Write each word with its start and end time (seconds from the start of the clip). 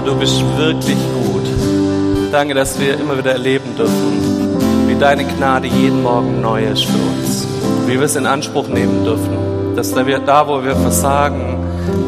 Herr, 0.00 0.06
du 0.06 0.18
bist 0.18 0.40
wirklich 0.56 0.96
gut. 0.96 2.32
Danke, 2.32 2.54
dass 2.54 2.80
wir 2.80 2.98
immer 2.98 3.18
wieder 3.18 3.32
erleben 3.32 3.76
dürfen, 3.76 4.88
wie 4.88 4.94
deine 4.94 5.26
Gnade 5.26 5.66
jeden 5.66 6.02
Morgen 6.02 6.40
neu 6.40 6.64
ist 6.64 6.86
für 6.86 6.96
uns. 6.96 7.46
Wie 7.86 7.98
wir 7.98 8.06
es 8.06 8.16
in 8.16 8.24
Anspruch 8.24 8.68
nehmen 8.68 9.04
dürfen. 9.04 9.76
Dass 9.76 9.94
wir 9.94 10.18
da, 10.20 10.48
wo 10.48 10.64
wir 10.64 10.74
versagen, 10.74 11.58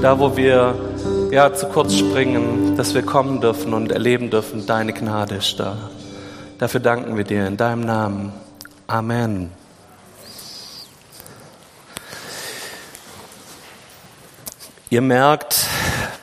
da, 0.01 0.19
wo 0.19 0.35
wir 0.39 0.75
ja, 1.31 1.53
zu 1.53 1.67
kurz 1.67 1.95
springen, 1.95 2.79
dass 2.79 2.95
wir 2.95 3.03
kommen 3.03 3.43
dürfen 3.43 3.75
und 3.75 3.93
erleben 3.93 4.31
dürfen, 4.31 4.65
deine 4.65 4.95
Gnade 4.95 5.35
ist 5.35 5.61
da. 5.61 5.77
Dafür 6.57 6.81
danken 6.81 7.19
wir 7.19 7.25
dir 7.25 7.47
in 7.47 7.59
deinem 7.59 7.83
Namen. 7.83 8.33
Amen. 8.87 9.51
Ihr 14.89 15.03
merkt, 15.03 15.67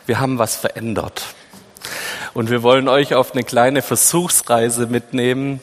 wir 0.07 0.19
haben 0.19 0.39
was 0.39 0.55
verändert. 0.55 1.35
Und 2.33 2.49
wir 2.49 2.63
wollen 2.63 2.87
euch 2.87 3.15
auf 3.15 3.33
eine 3.33 3.43
kleine 3.43 3.81
Versuchsreise 3.81 4.87
mitnehmen. 4.87 5.61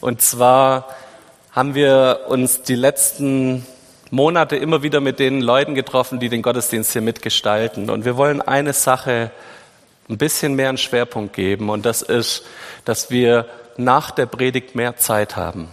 Und 0.00 0.20
zwar 0.20 0.88
haben 1.52 1.74
wir 1.74 2.20
uns 2.28 2.62
die 2.62 2.74
letzten 2.74 3.66
Monate 4.10 4.56
immer 4.56 4.82
wieder 4.82 5.00
mit 5.00 5.18
den 5.18 5.40
Leuten 5.40 5.74
getroffen, 5.74 6.20
die 6.20 6.28
den 6.28 6.42
Gottesdienst 6.42 6.92
hier 6.92 7.02
mitgestalten. 7.02 7.88
Und 7.88 8.04
wir 8.04 8.16
wollen 8.16 8.42
eine 8.42 8.72
Sache 8.72 9.30
ein 10.08 10.18
bisschen 10.18 10.54
mehr 10.54 10.68
einen 10.68 10.78
Schwerpunkt 10.78 11.34
geben. 11.34 11.70
Und 11.70 11.86
das 11.86 12.02
ist, 12.02 12.44
dass 12.84 13.10
wir 13.10 13.46
nach 13.76 14.10
der 14.10 14.26
Predigt 14.26 14.74
mehr 14.74 14.96
Zeit 14.96 15.36
haben. 15.36 15.68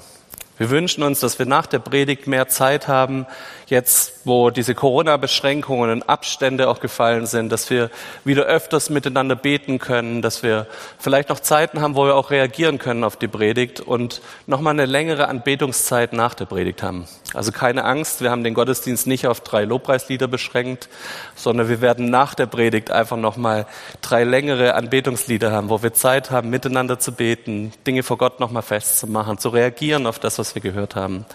Wir 0.60 0.70
wünschen 0.70 1.04
uns, 1.04 1.22
dass 1.22 1.40
wir 1.40 1.46
nach 1.46 1.68
der 1.68 1.80
Predigt 1.80 2.28
mehr 2.28 2.50
Zeit 2.50 2.90
haben, 2.90 3.26
jetzt 3.68 4.26
wo 4.26 4.50
diese 4.50 4.76
Corona-Beschränkungen 4.76 5.90
und 5.90 6.10
Abstände 6.10 6.68
auch 6.68 6.82
gefallen 6.82 7.28
sind, 7.28 7.50
dass 7.50 7.70
wir 7.70 7.90
wieder 8.26 8.44
öfters 8.44 8.90
miteinander 8.90 9.38
beten 9.38 9.80
können, 9.80 10.22
dass 10.22 10.44
wir 10.44 10.68
vielleicht 10.98 11.30
noch 11.30 11.40
Zeiten 11.40 11.80
haben, 11.80 11.96
wo 11.96 12.06
wir 12.06 12.16
auch 12.16 12.30
reagieren 12.30 12.78
können 12.78 13.06
auf 13.06 13.16
die 13.16 13.30
Predigt 13.30 13.80
und 13.80 14.22
nochmal 14.48 14.74
eine 14.74 14.86
längere 14.86 15.30
Anbetungszeit 15.30 16.12
nach 16.12 16.34
der 16.34 16.46
Predigt 16.46 16.84
haben. 16.84 17.08
Also 17.34 17.52
keine 17.52 17.86
Angst, 17.86 18.22
wir 18.22 18.32
haben 18.32 18.44
den 18.44 18.54
Gottesdienst 18.54 19.08
nicht 19.08 19.28
auf 19.28 19.40
drei 19.42 19.64
Lobpreislieder 19.64 20.28
beschränkt, 20.28 20.90
sondern 21.36 21.70
wir 21.70 21.80
werden 21.80 22.10
nach 22.10 22.34
der 22.34 22.48
Predigt 22.48 22.92
einfach 22.92 23.18
nochmal 23.18 23.66
drei 24.02 24.24
längere 24.24 24.74
Anbetungslieder 24.74 25.52
haben, 25.52 25.70
wo 25.70 25.82
wir 25.82 25.94
Zeit 25.94 26.32
haben, 26.32 26.50
miteinander 26.50 27.00
zu 27.00 27.12
beten, 27.12 27.72
Dinge 27.86 28.04
vor 28.04 28.18
Gott 28.18 28.40
nochmal 28.40 28.64
festzumachen, 28.64 29.38
zu 29.38 29.50
reagieren 29.50 30.08
auf 30.08 30.20
das, 30.20 30.40
was 30.40 30.49
was 30.50 30.56
wir 30.56 30.62
gehört 30.64 30.96
haben. 30.96 31.26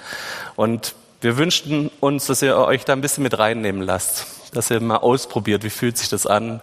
Und 0.56 0.94
wir 1.20 1.36
wünschten 1.36 1.88
uns, 2.00 2.26
dass 2.26 2.42
ihr 2.42 2.56
euch 2.56 2.84
da 2.84 2.94
ein 2.94 3.00
bisschen 3.00 3.22
mit 3.22 3.38
reinnehmen 3.38 3.80
lasst, 3.80 4.26
dass 4.52 4.70
ihr 4.70 4.80
mal 4.80 4.96
ausprobiert, 4.96 5.62
wie 5.62 5.70
fühlt 5.70 5.96
sich 5.96 6.08
das 6.08 6.26
an. 6.26 6.60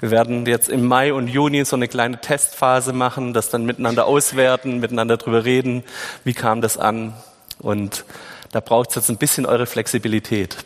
Wir 0.00 0.10
werden 0.10 0.44
jetzt 0.46 0.68
im 0.68 0.84
Mai 0.84 1.12
und 1.12 1.28
Juni 1.28 1.64
so 1.64 1.76
eine 1.76 1.86
kleine 1.86 2.20
Testphase 2.20 2.92
machen, 2.92 3.34
das 3.34 3.50
dann 3.50 3.64
miteinander 3.64 4.06
auswerten, 4.06 4.80
miteinander 4.80 5.16
drüber 5.16 5.44
reden, 5.44 5.84
wie 6.24 6.34
kam 6.34 6.60
das 6.60 6.76
an. 6.76 7.14
Und 7.60 8.04
da 8.50 8.58
braucht 8.58 8.90
es 8.90 8.96
jetzt 8.96 9.08
ein 9.08 9.16
bisschen 9.16 9.46
eure 9.46 9.66
Flexibilität. 9.66 10.56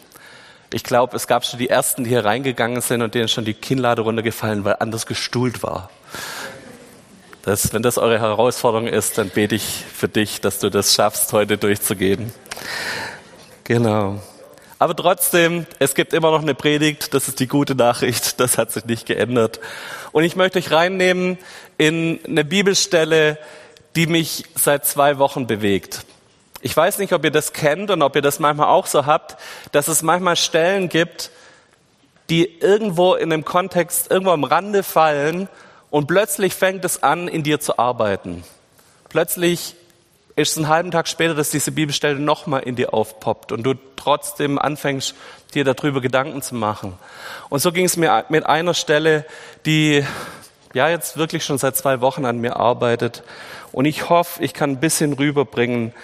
Ich 0.72 0.84
glaube, 0.84 1.16
es 1.16 1.26
gab 1.26 1.44
schon 1.44 1.58
die 1.58 1.68
Ersten, 1.68 2.04
die 2.04 2.10
hier 2.10 2.24
reingegangen 2.24 2.80
sind 2.80 3.02
und 3.02 3.14
denen 3.14 3.28
schon 3.28 3.44
die 3.44 3.54
Kinnlade 3.54 4.02
runtergefallen, 4.02 4.64
weil 4.64 4.76
anders 4.80 5.06
gestuhlt 5.06 5.62
war. 5.62 5.90
Das, 7.46 7.72
wenn 7.72 7.82
das 7.82 7.96
eure 7.96 8.18
Herausforderung 8.18 8.88
ist, 8.88 9.18
dann 9.18 9.28
bete 9.28 9.54
ich 9.54 9.62
für 9.62 10.08
dich, 10.08 10.40
dass 10.40 10.58
du 10.58 10.68
das 10.68 10.96
schaffst, 10.96 11.32
heute 11.32 11.56
durchzugehen. 11.56 12.32
Genau. 13.62 14.20
Aber 14.80 14.96
trotzdem, 14.96 15.64
es 15.78 15.94
gibt 15.94 16.12
immer 16.12 16.32
noch 16.32 16.42
eine 16.42 16.56
Predigt, 16.56 17.14
das 17.14 17.28
ist 17.28 17.38
die 17.38 17.46
gute 17.46 17.76
Nachricht, 17.76 18.40
das 18.40 18.58
hat 18.58 18.72
sich 18.72 18.84
nicht 18.86 19.06
geändert. 19.06 19.60
Und 20.10 20.24
ich 20.24 20.34
möchte 20.34 20.58
euch 20.58 20.72
reinnehmen 20.72 21.38
in 21.78 22.18
eine 22.26 22.44
Bibelstelle, 22.44 23.38
die 23.94 24.08
mich 24.08 24.46
seit 24.56 24.84
zwei 24.84 25.18
Wochen 25.18 25.46
bewegt. 25.46 26.04
Ich 26.62 26.76
weiß 26.76 26.98
nicht, 26.98 27.12
ob 27.12 27.22
ihr 27.22 27.30
das 27.30 27.52
kennt 27.52 27.92
und 27.92 28.02
ob 28.02 28.16
ihr 28.16 28.22
das 28.22 28.40
manchmal 28.40 28.66
auch 28.66 28.86
so 28.86 29.06
habt, 29.06 29.36
dass 29.70 29.86
es 29.86 30.02
manchmal 30.02 30.34
Stellen 30.34 30.88
gibt, 30.88 31.30
die 32.28 32.58
irgendwo 32.58 33.14
in 33.14 33.32
einem 33.32 33.44
Kontext, 33.44 34.10
irgendwo 34.10 34.32
am 34.32 34.42
Rande 34.42 34.82
fallen 34.82 35.48
und 35.90 36.06
plötzlich 36.06 36.54
fängt 36.54 36.84
es 36.84 37.02
an, 37.02 37.28
in 37.28 37.42
dir 37.42 37.60
zu 37.60 37.78
arbeiten. 37.78 38.44
Plötzlich 39.08 39.76
ist 40.36 40.50
es 40.50 40.56
einen 40.58 40.68
halben 40.68 40.90
Tag 40.90 41.08
später, 41.08 41.34
dass 41.34 41.50
diese 41.50 41.72
Bibelstelle 41.72 42.18
nochmal 42.18 42.62
in 42.62 42.76
dir 42.76 42.92
aufpoppt 42.92 43.52
und 43.52 43.62
du 43.62 43.74
trotzdem 43.96 44.58
anfängst, 44.58 45.14
dir 45.54 45.64
darüber 45.64 46.00
Gedanken 46.00 46.42
zu 46.42 46.54
machen. 46.54 46.98
Und 47.48 47.60
so 47.60 47.72
ging 47.72 47.86
es 47.86 47.96
mir 47.96 48.24
mit 48.28 48.44
einer 48.44 48.74
Stelle, 48.74 49.24
die 49.64 50.04
ja 50.74 50.88
jetzt 50.90 51.16
wirklich 51.16 51.44
schon 51.44 51.56
seit 51.56 51.76
zwei 51.76 52.02
Wochen 52.02 52.26
an 52.26 52.38
mir 52.38 52.56
arbeitet. 52.56 53.22
Und 53.72 53.86
ich 53.86 54.10
hoffe, 54.10 54.44
ich 54.44 54.52
kann 54.52 54.72
ein 54.72 54.80
bisschen 54.80 55.14
rüberbringen, 55.14 55.94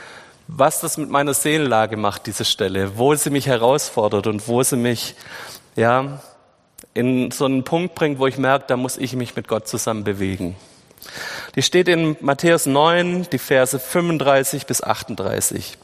was 0.49 0.81
das 0.81 0.97
mit 0.97 1.11
meiner 1.11 1.35
Seelenlage 1.35 1.97
macht, 1.97 2.27
diese 2.27 2.45
Stelle, 2.45 2.97
wo 2.97 3.15
sie 3.15 3.31
mich 3.31 3.47
herausfordert 3.47 4.27
und 4.27 4.49
wo 4.49 4.63
sie 4.63 4.77
mich, 4.77 5.15
ja, 5.77 6.21
in 6.95 7.31
so 7.31 7.45
einen 7.45 7.65
Punkt 7.65 7.95
bringt, 7.95 8.19
wo 8.19 8.27
ich 8.27 8.39
merke, 8.39 8.67
da 8.69 8.77
muss 8.77 8.99
ich 8.99 9.15
mich 9.15 9.37
mit 9.37 9.49
Gott 9.49 9.67
zusammen 9.67 10.05
bewegen. 10.05 10.57
Die 11.57 11.63
steht 11.63 11.89
in 11.89 12.17
Matthäus 12.21 12.67
9, 12.67 13.29
die 13.31 13.39
Verse 13.39 13.79
35 13.79 14.67
bis 14.67 14.83
38. 14.83 15.79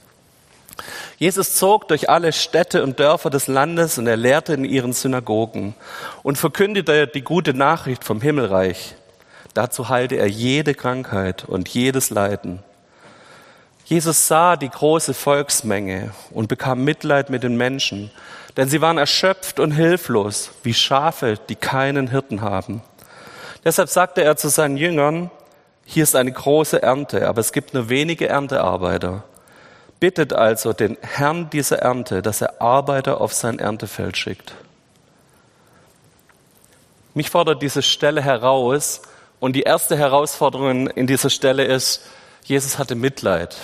Jesus 1.18 1.56
zog 1.56 1.88
durch 1.88 2.08
alle 2.08 2.32
Städte 2.32 2.84
und 2.84 3.00
Dörfer 3.00 3.30
des 3.30 3.48
Landes 3.48 3.98
und 3.98 4.06
er 4.06 4.16
lehrte 4.16 4.54
in 4.54 4.64
ihren 4.64 4.92
Synagogen 4.92 5.74
und 6.22 6.38
verkündete 6.38 7.08
die 7.08 7.22
gute 7.22 7.54
Nachricht 7.54 8.04
vom 8.04 8.20
Himmelreich. 8.20 8.94
Dazu 9.54 9.88
heilte 9.88 10.14
er 10.14 10.28
jede 10.28 10.74
Krankheit 10.74 11.44
und 11.44 11.68
jedes 11.68 12.10
Leiden. 12.10 12.60
Jesus 13.88 14.28
sah 14.28 14.56
die 14.56 14.68
große 14.68 15.14
Volksmenge 15.14 16.12
und 16.30 16.48
bekam 16.48 16.84
Mitleid 16.84 17.30
mit 17.30 17.42
den 17.42 17.56
Menschen, 17.56 18.10
denn 18.58 18.68
sie 18.68 18.82
waren 18.82 18.98
erschöpft 18.98 19.58
und 19.58 19.70
hilflos, 19.70 20.50
wie 20.62 20.74
Schafe, 20.74 21.38
die 21.48 21.56
keinen 21.56 22.08
Hirten 22.08 22.42
haben. 22.42 22.82
Deshalb 23.64 23.88
sagte 23.88 24.22
er 24.22 24.36
zu 24.36 24.50
seinen 24.50 24.76
Jüngern, 24.76 25.30
hier 25.86 26.02
ist 26.02 26.16
eine 26.16 26.30
große 26.30 26.82
Ernte, 26.82 27.26
aber 27.26 27.40
es 27.40 27.52
gibt 27.52 27.72
nur 27.72 27.88
wenige 27.88 28.28
Erntearbeiter. 28.28 29.24
Bittet 30.00 30.34
also 30.34 30.74
den 30.74 30.98
Herrn 31.00 31.48
dieser 31.48 31.78
Ernte, 31.78 32.20
dass 32.20 32.42
er 32.42 32.60
Arbeiter 32.60 33.22
auf 33.22 33.32
sein 33.32 33.58
Erntefeld 33.58 34.18
schickt. 34.18 34.52
Mich 37.14 37.30
fordert 37.30 37.62
diese 37.62 37.80
Stelle 37.80 38.20
heraus 38.20 39.00
und 39.40 39.54
die 39.56 39.62
erste 39.62 39.96
Herausforderung 39.96 40.88
in 40.88 41.06
dieser 41.06 41.30
Stelle 41.30 41.64
ist, 41.64 42.02
Jesus 42.44 42.78
hatte 42.78 42.94
Mitleid. 42.94 43.56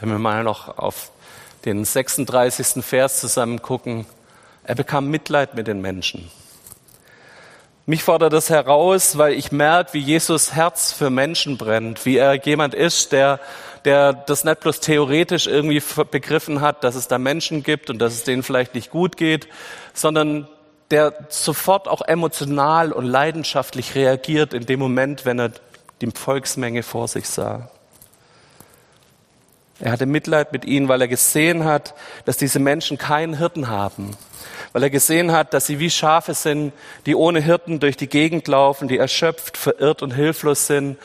Wenn 0.00 0.10
wir 0.10 0.18
mal 0.18 0.44
noch 0.44 0.78
auf 0.78 1.10
den 1.64 1.84
36. 1.84 2.84
Vers 2.84 3.20
zusammen 3.20 3.62
gucken, 3.62 4.06
er 4.62 4.76
bekam 4.76 5.10
Mitleid 5.10 5.54
mit 5.54 5.66
den 5.66 5.80
Menschen. 5.80 6.30
Mich 7.86 8.04
fordert 8.04 8.32
das 8.34 8.50
heraus, 8.50 9.16
weil 9.16 9.32
ich 9.32 9.50
merke, 9.50 9.94
wie 9.94 10.00
Jesus 10.00 10.54
Herz 10.54 10.92
für 10.92 11.10
Menschen 11.10 11.56
brennt, 11.56 12.04
wie 12.04 12.18
er 12.18 12.34
jemand 12.34 12.74
ist, 12.74 13.12
der, 13.12 13.40
der 13.86 14.12
das 14.12 14.44
nicht 14.44 14.60
bloß 14.60 14.80
theoretisch 14.80 15.46
irgendwie 15.46 15.82
begriffen 16.10 16.60
hat, 16.60 16.84
dass 16.84 16.94
es 16.94 17.08
da 17.08 17.18
Menschen 17.18 17.62
gibt 17.62 17.88
und 17.88 17.98
dass 17.98 18.12
es 18.12 18.24
denen 18.24 18.42
vielleicht 18.42 18.74
nicht 18.74 18.90
gut 18.90 19.16
geht, 19.16 19.48
sondern 19.94 20.46
der 20.90 21.14
sofort 21.28 21.88
auch 21.88 22.02
emotional 22.02 22.92
und 22.92 23.06
leidenschaftlich 23.06 23.94
reagiert 23.94 24.54
in 24.54 24.66
dem 24.66 24.78
Moment, 24.78 25.24
wenn 25.24 25.38
er 25.38 25.52
die 26.00 26.10
Volksmenge 26.10 26.82
vor 26.82 27.08
sich 27.08 27.28
sah. 27.28 27.70
Er 29.80 29.92
hatte 29.92 30.06
Mitleid 30.06 30.52
mit 30.52 30.64
ihnen, 30.64 30.88
weil 30.88 31.00
er 31.00 31.08
gesehen 31.08 31.64
hat, 31.64 31.94
dass 32.24 32.36
diese 32.36 32.58
Menschen 32.58 32.98
keinen 32.98 33.38
Hirten 33.38 33.68
haben, 33.68 34.10
weil 34.72 34.82
er 34.82 34.90
gesehen 34.90 35.30
hat, 35.30 35.54
dass 35.54 35.66
sie 35.66 35.78
wie 35.78 35.90
Schafe 35.90 36.34
sind, 36.34 36.72
die 37.06 37.14
ohne 37.14 37.40
Hirten 37.40 37.78
durch 37.78 37.96
die 37.96 38.08
Gegend 38.08 38.48
laufen, 38.48 38.88
die 38.88 38.98
erschöpft, 38.98 39.56
verirrt 39.56 40.02
und 40.02 40.12
hilflos 40.12 40.66
sind. 40.66 40.98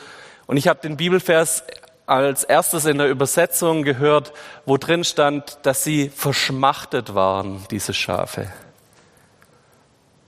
Und 0.46 0.56
ich 0.56 0.66
habe 0.66 0.80
den 0.80 0.96
Bibelvers 0.96 1.62
als 2.06 2.44
erstes 2.44 2.84
in 2.84 2.98
der 2.98 3.08
Übersetzung 3.08 3.82
gehört, 3.82 4.32
wo 4.66 4.76
drin 4.76 5.04
stand, 5.04 5.58
dass 5.62 5.84
sie 5.84 6.10
verschmachtet 6.10 7.14
waren, 7.14 7.64
diese 7.70 7.94
Schafe. 7.94 8.48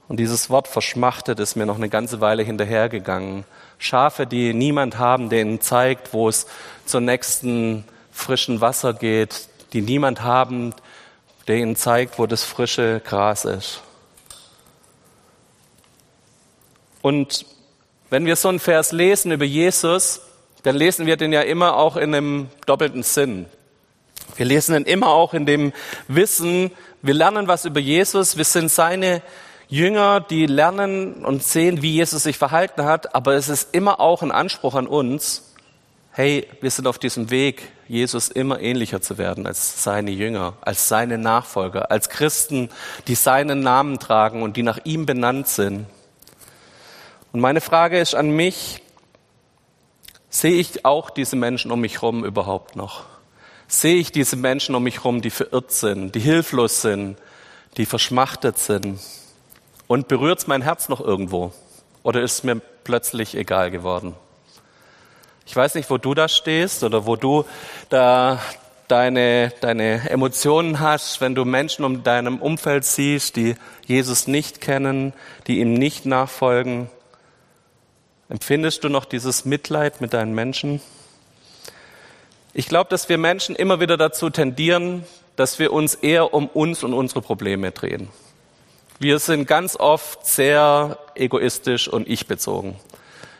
Und 0.08 0.18
dieses 0.18 0.50
Wort 0.50 0.68
verschmachtet 0.68 1.40
ist 1.40 1.56
mir 1.56 1.66
noch 1.66 1.76
eine 1.76 1.88
ganze 1.88 2.20
Weile 2.20 2.44
hinterhergegangen. 2.44 3.44
Schafe, 3.78 4.26
die 4.26 4.54
niemand 4.54 4.98
haben, 4.98 5.30
der 5.30 5.40
ihnen 5.40 5.60
zeigt, 5.60 6.14
wo 6.14 6.28
es 6.28 6.46
zur 6.86 7.00
nächsten 7.00 7.84
frischen 8.16 8.60
Wasser 8.60 8.94
geht, 8.94 9.48
die 9.72 9.82
niemand 9.82 10.22
haben, 10.22 10.74
der 11.46 11.56
ihnen 11.56 11.76
zeigt, 11.76 12.18
wo 12.18 12.26
das 12.26 12.42
frische 12.42 13.00
Gras 13.04 13.44
ist. 13.44 13.82
Und 17.02 17.46
wenn 18.10 18.26
wir 18.26 18.36
so 18.36 18.48
einen 18.48 18.58
Vers 18.58 18.92
lesen 18.92 19.30
über 19.32 19.44
Jesus, 19.44 20.22
dann 20.62 20.76
lesen 20.76 21.06
wir 21.06 21.16
den 21.16 21.32
ja 21.32 21.42
immer 21.42 21.76
auch 21.76 21.96
in 21.96 22.14
einem 22.14 22.48
doppelten 22.64 23.02
Sinn. 23.02 23.46
Wir 24.34 24.46
lesen 24.46 24.74
ihn 24.74 24.84
immer 24.84 25.08
auch 25.08 25.34
in 25.34 25.46
dem 25.46 25.72
Wissen, 26.08 26.72
wir 27.02 27.14
lernen 27.14 27.46
was 27.46 27.64
über 27.64 27.78
Jesus, 27.78 28.36
wir 28.36 28.44
sind 28.44 28.70
seine 28.70 29.22
Jünger, 29.68 30.20
die 30.20 30.46
lernen 30.46 31.24
und 31.24 31.42
sehen, 31.42 31.82
wie 31.82 31.92
Jesus 31.92 32.24
sich 32.24 32.38
verhalten 32.38 32.84
hat, 32.84 33.14
aber 33.14 33.34
es 33.34 33.48
ist 33.48 33.74
immer 33.74 34.00
auch 34.00 34.22
ein 34.22 34.32
Anspruch 34.32 34.74
an 34.74 34.86
uns, 34.86 35.54
hey, 36.12 36.48
wir 36.60 36.70
sind 36.70 36.86
auf 36.86 36.98
diesem 36.98 37.30
Weg, 37.30 37.70
Jesus 37.88 38.28
immer 38.28 38.60
ähnlicher 38.60 39.00
zu 39.00 39.18
werden 39.18 39.46
als 39.46 39.82
seine 39.82 40.10
Jünger, 40.10 40.54
als 40.60 40.88
seine 40.88 41.18
Nachfolger, 41.18 41.90
als 41.90 42.08
Christen, 42.08 42.68
die 43.06 43.14
seinen 43.14 43.60
Namen 43.60 43.98
tragen 43.98 44.42
und 44.42 44.56
die 44.56 44.62
nach 44.62 44.78
ihm 44.84 45.06
benannt 45.06 45.48
sind. 45.48 45.86
Und 47.32 47.40
meine 47.40 47.60
Frage 47.60 47.98
ist 47.98 48.14
an 48.14 48.30
mich, 48.30 48.82
sehe 50.30 50.58
ich 50.58 50.84
auch 50.84 51.10
diese 51.10 51.36
Menschen 51.36 51.70
um 51.70 51.80
mich 51.80 51.94
herum 51.94 52.24
überhaupt 52.24 52.76
noch? 52.76 53.04
Sehe 53.68 53.96
ich 53.96 54.12
diese 54.12 54.36
Menschen 54.36 54.74
um 54.74 54.82
mich 54.82 54.98
herum, 54.98 55.22
die 55.22 55.30
verirrt 55.30 55.72
sind, 55.72 56.14
die 56.14 56.20
hilflos 56.20 56.82
sind, 56.82 57.16
die 57.76 57.86
verschmachtet 57.86 58.58
sind? 58.58 59.00
Und 59.86 60.08
berührt 60.08 60.40
es 60.40 60.46
mein 60.46 60.62
Herz 60.62 60.88
noch 60.88 61.00
irgendwo? 61.00 61.52
Oder 62.02 62.22
ist 62.22 62.32
es 62.32 62.44
mir 62.44 62.56
plötzlich 62.56 63.36
egal 63.36 63.70
geworden? 63.70 64.14
Ich 65.46 65.54
weiß 65.54 65.76
nicht, 65.76 65.88
wo 65.90 65.96
du 65.96 66.12
da 66.12 66.28
stehst 66.28 66.82
oder 66.82 67.06
wo 67.06 67.14
du 67.14 67.44
da 67.88 68.40
deine, 68.88 69.52
deine 69.60 70.10
Emotionen 70.10 70.80
hast, 70.80 71.20
wenn 71.20 71.34
du 71.34 71.44
Menschen 71.44 71.84
um 71.84 72.02
deinem 72.02 72.38
Umfeld 72.38 72.84
siehst, 72.84 73.36
die 73.36 73.54
Jesus 73.86 74.26
nicht 74.26 74.60
kennen, 74.60 75.12
die 75.46 75.60
ihm 75.60 75.74
nicht 75.74 76.04
nachfolgen. 76.04 76.90
Empfindest 78.28 78.82
du 78.82 78.88
noch 78.88 79.04
dieses 79.04 79.44
Mitleid 79.44 80.00
mit 80.00 80.12
deinen 80.12 80.34
Menschen? 80.34 80.80
Ich 82.52 82.66
glaube, 82.66 82.90
dass 82.90 83.08
wir 83.08 83.18
Menschen 83.18 83.54
immer 83.54 83.78
wieder 83.78 83.96
dazu 83.96 84.30
tendieren, 84.30 85.04
dass 85.36 85.60
wir 85.60 85.72
uns 85.72 85.94
eher 85.94 86.34
um 86.34 86.48
uns 86.48 86.82
und 86.82 86.92
unsere 86.92 87.22
Probleme 87.22 87.70
drehen. 87.70 88.08
Wir 88.98 89.20
sind 89.20 89.46
ganz 89.46 89.76
oft 89.76 90.26
sehr 90.26 90.98
egoistisch 91.14 91.86
und 91.86 92.08
ich-bezogen. 92.08 92.76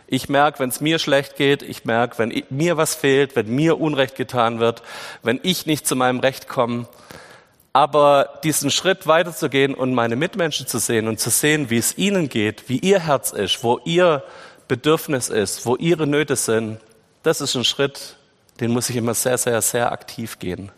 Ich 0.08 0.28
merke, 0.28 0.60
wenn 0.60 0.68
es 0.68 0.80
mir 0.80 0.98
schlecht 0.98 1.36
geht, 1.36 1.62
ich 1.62 1.84
merke, 1.84 2.18
wenn 2.18 2.44
mir 2.48 2.76
was 2.76 2.94
fehlt, 2.94 3.34
wenn 3.34 3.52
mir 3.52 3.80
Unrecht 3.80 4.14
getan 4.14 4.60
wird, 4.60 4.82
wenn 5.22 5.40
ich 5.42 5.66
nicht 5.66 5.86
zu 5.86 5.96
meinem 5.96 6.20
Recht 6.20 6.48
komme. 6.48 6.86
Aber 7.72 8.38
diesen 8.44 8.70
Schritt 8.70 9.06
weiterzugehen 9.06 9.74
und 9.74 9.94
meine 9.94 10.16
Mitmenschen 10.16 10.66
zu 10.66 10.78
sehen 10.78 11.08
und 11.08 11.20
zu 11.20 11.30
sehen, 11.30 11.70
wie 11.70 11.78
es 11.78 11.98
ihnen 11.98 12.28
geht, 12.28 12.68
wie 12.68 12.78
ihr 12.78 13.00
Herz 13.00 13.32
ist, 13.32 13.62
wo 13.64 13.80
ihr 13.84 14.22
Bedürfnis 14.68 15.28
ist, 15.28 15.66
wo 15.66 15.76
ihre 15.76 16.06
Nöte 16.06 16.36
sind, 16.36 16.78
das 17.22 17.40
ist 17.40 17.54
ein 17.56 17.64
Schritt, 17.64 18.16
den 18.60 18.70
muss 18.70 18.88
ich 18.88 18.96
immer 18.96 19.14
sehr, 19.14 19.36
sehr, 19.36 19.60
sehr 19.60 19.92
aktiv 19.92 20.38
gehen. 20.38 20.70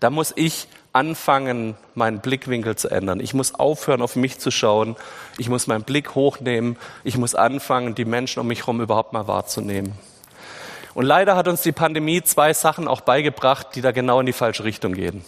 Da 0.00 0.10
muss 0.10 0.32
ich 0.36 0.68
anfangen, 0.94 1.76
meinen 1.94 2.20
Blickwinkel 2.20 2.76
zu 2.76 2.88
ändern. 2.88 3.20
Ich 3.20 3.34
muss 3.34 3.54
aufhören, 3.54 4.00
auf 4.00 4.16
mich 4.16 4.38
zu 4.38 4.50
schauen. 4.50 4.96
Ich 5.38 5.48
muss 5.48 5.66
meinen 5.66 5.82
Blick 5.82 6.14
hochnehmen. 6.14 6.76
Ich 7.02 7.18
muss 7.18 7.34
anfangen, 7.34 7.94
die 7.94 8.04
Menschen 8.04 8.40
um 8.40 8.46
mich 8.46 8.60
herum 8.60 8.80
überhaupt 8.80 9.12
mal 9.12 9.26
wahrzunehmen. 9.26 9.92
Und 10.94 11.04
leider 11.04 11.34
hat 11.34 11.48
uns 11.48 11.62
die 11.62 11.72
Pandemie 11.72 12.22
zwei 12.22 12.52
Sachen 12.52 12.86
auch 12.86 13.00
beigebracht, 13.00 13.68
die 13.74 13.80
da 13.80 13.90
genau 13.90 14.20
in 14.20 14.26
die 14.26 14.32
falsche 14.32 14.62
Richtung 14.62 14.94
gehen. 14.94 15.24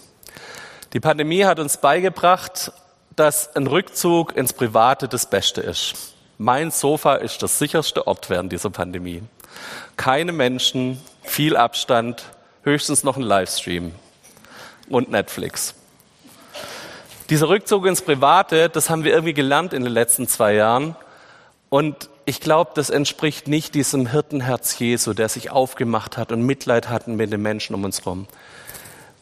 Die 0.93 1.01
Pandemie 1.01 1.43
hat 1.43 1.59
uns 1.59 1.77
beigebracht, 1.77 2.71
dass 3.17 3.53
ein 3.55 3.67
Rückzug 3.67 4.37
ins 4.37 4.53
Private 4.53 5.09
das 5.09 5.29
Beste 5.29 5.59
ist. 5.59 6.13
Mein 6.37 6.71
Sofa 6.71 7.15
ist 7.15 7.41
der 7.41 7.49
sicherste 7.49 8.07
Ort 8.07 8.29
während 8.29 8.53
dieser 8.53 8.69
Pandemie. 8.69 9.23
Keine 9.97 10.31
Menschen, 10.31 11.01
viel 11.23 11.57
Abstand, 11.57 12.23
höchstens 12.63 13.03
noch 13.03 13.17
ein 13.17 13.23
Livestream 13.23 13.91
und 14.89 15.11
Netflix. 15.11 15.75
Dieser 17.29 17.49
Rückzug 17.49 17.85
ins 17.85 18.01
Private, 18.01 18.69
das 18.69 18.89
haben 18.89 19.03
wir 19.03 19.11
irgendwie 19.11 19.33
gelernt 19.33 19.73
in 19.73 19.83
den 19.83 19.91
letzten 19.91 20.27
zwei 20.27 20.53
Jahren. 20.53 20.95
Und 21.69 22.09
ich 22.25 22.39
glaube, 22.39 22.71
das 22.75 22.89
entspricht 22.89 23.47
nicht 23.47 23.75
diesem 23.75 24.07
Hirtenherz 24.07 24.79
Jesu, 24.79 25.13
der 25.13 25.27
sich 25.29 25.51
aufgemacht 25.51 26.17
hat 26.17 26.31
und 26.31 26.41
Mitleid 26.41 26.89
hatten 26.89 27.15
mit 27.15 27.31
den 27.31 27.41
Menschen 27.41 27.75
um 27.75 27.83
uns 27.83 27.99
herum. 28.05 28.27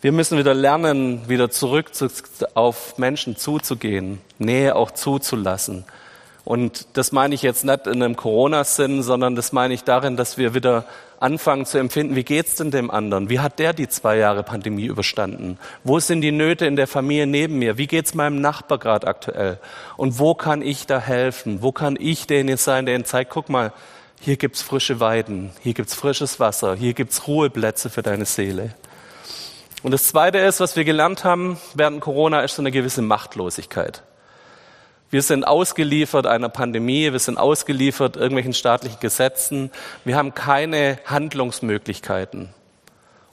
Wir 0.01 0.11
müssen 0.11 0.37
wieder 0.37 0.53
lernen, 0.53 1.27
wieder 1.27 1.49
zurück 1.49 1.95
zu, 1.95 2.07
auf 2.53 2.99
Menschen 2.99 3.37
zuzugehen, 3.37 4.21
Nähe 4.37 4.75
auch 4.75 4.91
zuzulassen. 4.91 5.85
Und 6.45 6.87
das 6.93 7.11
meine 7.11 7.33
ich 7.33 7.41
jetzt 7.41 7.65
nicht 7.65 7.87
in 7.87 8.03
einem 8.03 8.15
Corona-Sinn, 8.15 9.01
sondern 9.01 9.35
das 9.35 9.51
meine 9.51 9.73
ich 9.73 9.83
darin, 9.83 10.15
dass 10.15 10.37
wir 10.37 10.53
wieder 10.53 10.85
anfangen 11.19 11.65
zu 11.65 11.79
empfinden, 11.79 12.15
wie 12.15 12.23
geht's 12.23 12.55
denn 12.55 12.69
dem 12.69 12.91
anderen? 12.91 13.29
Wie 13.29 13.39
hat 13.39 13.57
der 13.57 13.73
die 13.73 13.87
zwei 13.87 14.17
Jahre 14.17 14.43
Pandemie 14.43 14.85
überstanden? 14.85 15.57
Wo 15.83 15.99
sind 15.99 16.21
die 16.21 16.31
Nöte 16.31 16.67
in 16.67 16.75
der 16.75 16.85
Familie 16.85 17.25
neben 17.25 17.57
mir? 17.57 17.79
Wie 17.79 17.87
geht's 17.87 18.13
meinem 18.13 18.41
Nachbar 18.41 18.77
gerade 18.77 19.07
aktuell? 19.07 19.57
Und 19.97 20.19
wo 20.19 20.35
kann 20.35 20.61
ich 20.61 20.85
da 20.85 20.99
helfen? 20.99 21.63
Wo 21.63 21.71
kann 21.71 21.97
ich 21.99 22.27
derjenige 22.27 22.57
sein, 22.57 22.85
der 22.85 22.93
ihnen 22.93 23.05
zeigt, 23.05 23.31
guck 23.31 23.49
mal, 23.49 23.73
hier 24.21 24.37
gibt's 24.37 24.61
frische 24.61 24.99
Weiden, 24.99 25.51
hier 25.61 25.73
gibt's 25.73 25.95
frisches 25.95 26.39
Wasser, 26.39 26.75
hier 26.75 26.93
gibt's 26.93 27.27
Ruheplätze 27.27 27.89
für 27.89 28.01
deine 28.03 28.25
Seele. 28.25 28.75
Und 29.83 29.91
das 29.91 30.07
Zweite 30.07 30.37
ist, 30.37 30.59
was 30.59 30.75
wir 30.75 30.83
gelernt 30.83 31.23
haben 31.23 31.57
während 31.73 32.01
Corona, 32.01 32.41
ist 32.41 32.55
so 32.55 32.61
eine 32.61 32.71
gewisse 32.71 33.01
Machtlosigkeit. 33.01 34.03
Wir 35.11 35.21
sind 35.21 35.45
ausgeliefert 35.45 36.25
einer 36.25 36.49
Pandemie, 36.49 37.11
wir 37.11 37.19
sind 37.19 37.37
ausgeliefert 37.37 38.15
irgendwelchen 38.15 38.53
staatlichen 38.53 38.99
Gesetzen, 38.99 39.71
wir 40.03 40.17
haben 40.17 40.33
keine 40.33 40.99
Handlungsmöglichkeiten. 41.05 42.49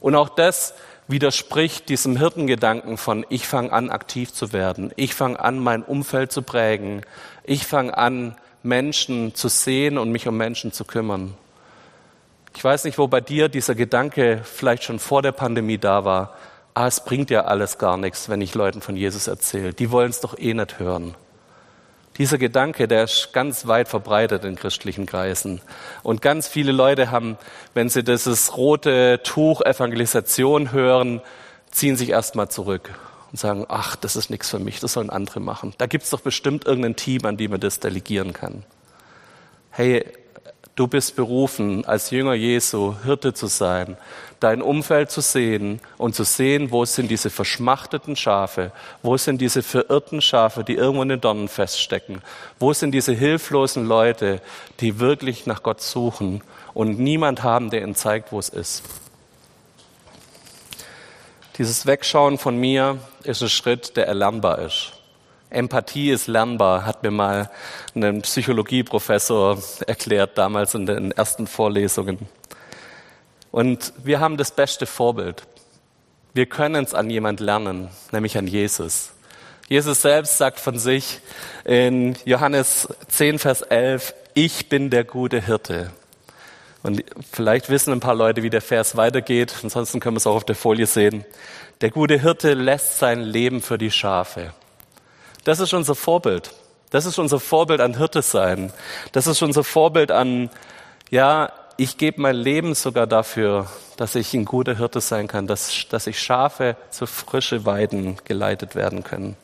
Und 0.00 0.14
auch 0.14 0.28
das 0.28 0.74
widerspricht 1.08 1.88
diesem 1.88 2.16
Hirtengedanken 2.16 2.98
von, 2.98 3.24
ich 3.28 3.46
fange 3.46 3.72
an, 3.72 3.90
aktiv 3.90 4.32
zu 4.32 4.52
werden, 4.52 4.92
ich 4.96 5.14
fange 5.14 5.40
an, 5.40 5.58
mein 5.58 5.82
Umfeld 5.82 6.30
zu 6.30 6.42
prägen, 6.42 7.02
ich 7.44 7.66
fange 7.66 7.96
an, 7.96 8.36
Menschen 8.62 9.34
zu 9.34 9.48
sehen 9.48 9.98
und 9.98 10.12
mich 10.12 10.28
um 10.28 10.36
Menschen 10.36 10.72
zu 10.72 10.84
kümmern. 10.84 11.34
Ich 12.54 12.62
weiß 12.62 12.84
nicht, 12.84 12.98
wo 12.98 13.08
bei 13.08 13.20
dir 13.20 13.48
dieser 13.48 13.74
Gedanke 13.74 14.42
vielleicht 14.44 14.84
schon 14.84 14.98
vor 14.98 15.22
der 15.22 15.32
Pandemie 15.32 15.78
da 15.78 16.04
war. 16.04 16.36
Ah, 16.74 16.86
es 16.86 17.04
bringt 17.04 17.30
ja 17.30 17.44
alles 17.44 17.78
gar 17.78 17.96
nichts, 17.96 18.28
wenn 18.28 18.40
ich 18.40 18.54
Leuten 18.54 18.82
von 18.82 18.96
Jesus 18.96 19.26
erzähle. 19.26 19.72
Die 19.72 19.90
wollen 19.90 20.10
es 20.10 20.20
doch 20.20 20.38
eh 20.38 20.54
nicht 20.54 20.78
hören. 20.78 21.14
Dieser 22.18 22.36
Gedanke, 22.36 22.88
der 22.88 23.04
ist 23.04 23.32
ganz 23.32 23.66
weit 23.66 23.88
verbreitet 23.88 24.44
in 24.44 24.56
christlichen 24.56 25.06
Kreisen. 25.06 25.62
Und 26.02 26.20
ganz 26.20 26.46
viele 26.46 26.72
Leute 26.72 27.10
haben, 27.10 27.38
wenn 27.72 27.88
sie 27.88 28.04
dieses 28.04 28.56
rote 28.56 29.20
Tuch 29.22 29.62
Evangelisation 29.62 30.72
hören, 30.72 31.22
ziehen 31.70 31.96
sich 31.96 32.10
erstmal 32.10 32.50
zurück 32.50 32.90
und 33.30 33.38
sagen, 33.38 33.64
ach, 33.68 33.96
das 33.96 34.14
ist 34.14 34.28
nichts 34.28 34.50
für 34.50 34.58
mich, 34.58 34.78
das 34.78 34.92
sollen 34.92 35.08
andere 35.08 35.40
machen. 35.40 35.72
Da 35.78 35.86
gibt's 35.86 36.10
doch 36.10 36.20
bestimmt 36.20 36.66
irgendein 36.66 36.96
Team, 36.96 37.24
an 37.24 37.38
dem 37.38 37.50
man 37.50 37.60
das 37.60 37.80
delegieren 37.80 38.34
kann. 38.34 38.64
Hey, 39.70 40.04
Du 40.74 40.86
bist 40.86 41.16
berufen, 41.16 41.84
als 41.84 42.10
Jünger 42.10 42.32
Jesu 42.32 42.94
Hirte 43.04 43.34
zu 43.34 43.46
sein, 43.46 43.98
dein 44.40 44.62
Umfeld 44.62 45.10
zu 45.10 45.20
sehen 45.20 45.80
und 45.98 46.14
zu 46.14 46.24
sehen, 46.24 46.70
wo 46.70 46.86
sind 46.86 47.10
diese 47.10 47.28
verschmachteten 47.28 48.16
Schafe, 48.16 48.72
wo 49.02 49.18
sind 49.18 49.42
diese 49.42 49.62
verirrten 49.62 50.22
Schafe, 50.22 50.64
die 50.64 50.76
irgendwo 50.76 51.02
in 51.02 51.10
den 51.10 51.20
Dornen 51.20 51.48
feststecken, 51.48 52.22
wo 52.58 52.72
sind 52.72 52.92
diese 52.92 53.12
hilflosen 53.12 53.86
Leute, 53.86 54.40
die 54.80 54.98
wirklich 54.98 55.44
nach 55.44 55.62
Gott 55.62 55.82
suchen 55.82 56.42
und 56.72 56.98
niemand 56.98 57.42
haben, 57.42 57.68
der 57.68 57.82
ihnen 57.82 57.94
zeigt, 57.94 58.32
wo 58.32 58.38
es 58.38 58.48
ist. 58.48 58.82
Dieses 61.58 61.84
Wegschauen 61.84 62.38
von 62.38 62.56
mir 62.56 62.96
ist 63.24 63.42
ein 63.42 63.50
Schritt, 63.50 63.98
der 63.98 64.06
erlernbar 64.06 64.60
ist. 64.60 65.01
Empathie 65.52 66.10
ist 66.10 66.26
lernbar, 66.26 66.86
hat 66.86 67.02
mir 67.02 67.10
mal 67.10 67.50
ein 67.94 68.22
Psychologieprofessor 68.22 69.62
erklärt, 69.86 70.38
damals 70.38 70.74
in 70.74 70.86
den 70.86 71.12
ersten 71.12 71.46
Vorlesungen. 71.46 72.18
Und 73.50 73.92
wir 74.02 74.20
haben 74.20 74.36
das 74.36 74.50
beste 74.50 74.86
Vorbild. 74.86 75.44
Wir 76.34 76.46
können 76.46 76.84
es 76.84 76.94
an 76.94 77.10
jemand 77.10 77.40
lernen, 77.40 77.90
nämlich 78.10 78.38
an 78.38 78.46
Jesus. 78.46 79.10
Jesus 79.68 80.02
selbst 80.02 80.38
sagt 80.38 80.60
von 80.60 80.78
sich 80.78 81.20
in 81.64 82.16
Johannes 82.24 82.88
10, 83.08 83.38
Vers 83.38 83.62
11, 83.62 84.14
ich 84.34 84.68
bin 84.68 84.90
der 84.90 85.04
gute 85.04 85.44
Hirte. 85.44 85.92
Und 86.82 87.04
vielleicht 87.30 87.68
wissen 87.68 87.92
ein 87.92 88.00
paar 88.00 88.14
Leute, 88.14 88.42
wie 88.42 88.50
der 88.50 88.62
Vers 88.62 88.96
weitergeht. 88.96 89.54
Ansonsten 89.62 90.00
können 90.00 90.16
wir 90.16 90.18
es 90.18 90.26
auch 90.26 90.36
auf 90.36 90.44
der 90.44 90.56
Folie 90.56 90.86
sehen. 90.86 91.24
Der 91.80 91.90
gute 91.90 92.18
Hirte 92.18 92.54
lässt 92.54 92.98
sein 92.98 93.20
Leben 93.20 93.60
für 93.62 93.78
die 93.78 93.90
Schafe. 93.90 94.52
Das 95.44 95.60
ist 95.60 95.74
unser 95.74 95.94
Vorbild. 95.94 96.52
Das 96.90 97.06
ist 97.06 97.18
unser 97.18 97.40
Vorbild 97.40 97.80
an 97.80 97.96
Hirte 97.96 98.22
sein. 98.22 98.72
Das 99.12 99.26
ist 99.26 99.42
unser 99.42 99.64
Vorbild 99.64 100.10
an, 100.10 100.50
ja, 101.10 101.52
ich 101.76 101.96
gebe 101.96 102.20
mein 102.20 102.36
Leben 102.36 102.74
sogar 102.74 103.06
dafür, 103.06 103.66
dass 103.96 104.14
ich 104.14 104.34
ein 104.34 104.44
guter 104.44 104.76
Hirte 104.76 105.00
sein 105.00 105.26
kann, 105.26 105.46
dass, 105.46 105.86
dass 105.88 106.06
ich 106.06 106.20
Schafe 106.20 106.76
zu 106.90 107.06
frische 107.06 107.64
Weiden 107.64 108.18
geleitet 108.24 108.74
werden 108.74 109.04
können. 109.04 109.36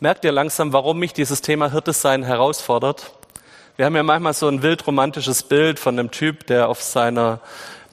Merkt 0.00 0.24
ihr 0.24 0.32
langsam, 0.32 0.72
warum 0.72 0.98
mich 0.98 1.12
dieses 1.14 1.40
Thema 1.40 1.70
Hirte 1.70 1.92
sein 1.92 2.24
herausfordert? 2.24 3.12
Wir 3.76 3.86
haben 3.86 3.96
ja 3.96 4.02
manchmal 4.02 4.34
so 4.34 4.48
ein 4.48 4.62
wild 4.62 4.86
romantisches 4.86 5.42
Bild 5.42 5.78
von 5.78 5.98
einem 5.98 6.10
Typ, 6.10 6.46
der 6.46 6.68
auf 6.68 6.82
seiner 6.82 7.40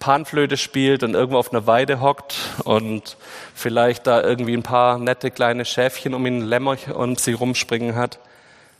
Panflöte 0.01 0.57
spielt 0.57 1.03
und 1.03 1.13
irgendwo 1.13 1.37
auf 1.37 1.53
einer 1.53 1.67
Weide 1.67 2.01
hockt 2.01 2.35
und 2.65 3.15
vielleicht 3.55 4.07
da 4.07 4.21
irgendwie 4.21 4.57
ein 4.57 4.63
paar 4.63 4.97
nette 4.97 5.31
kleine 5.31 5.63
Schäfchen 5.63 6.13
um 6.13 6.25
ihn 6.25 6.41
Lämmer 6.41 6.75
und 6.93 7.21
sie 7.21 7.33
rumspringen 7.33 7.95
hat. 7.95 8.19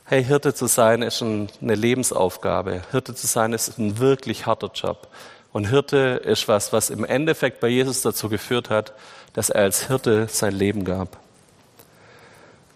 hey, 0.06 0.26
Hirte 0.26 0.54
zu 0.54 0.66
sein 0.66 1.04
ist 1.04 1.22
eine 1.22 1.48
Lebensaufgabe. 1.62 2.82
Hirte 2.92 3.16
zu 3.16 3.28
sein 3.28 3.54
ist 3.54 3.78
ein 3.78 4.00
wirklich 4.00 4.46
harter 4.46 4.72
Job. 4.74 5.08
Und 5.54 5.70
Hirte 5.70 6.22
ist 6.26 6.48
was, 6.48 6.74
was 6.74 6.90
im 6.90 7.06
Endeffekt 7.06 7.62
bei 7.62 7.68
Jesus 7.68 8.02
dazu 8.02 8.28
geführt 8.28 8.70
hat, 8.70 8.94
dass 9.34 9.50
er 9.50 9.62
als 9.62 9.88
Hirte 9.88 10.28
sein 10.28 10.54
Leben 10.54 10.84
gab. 10.84 11.18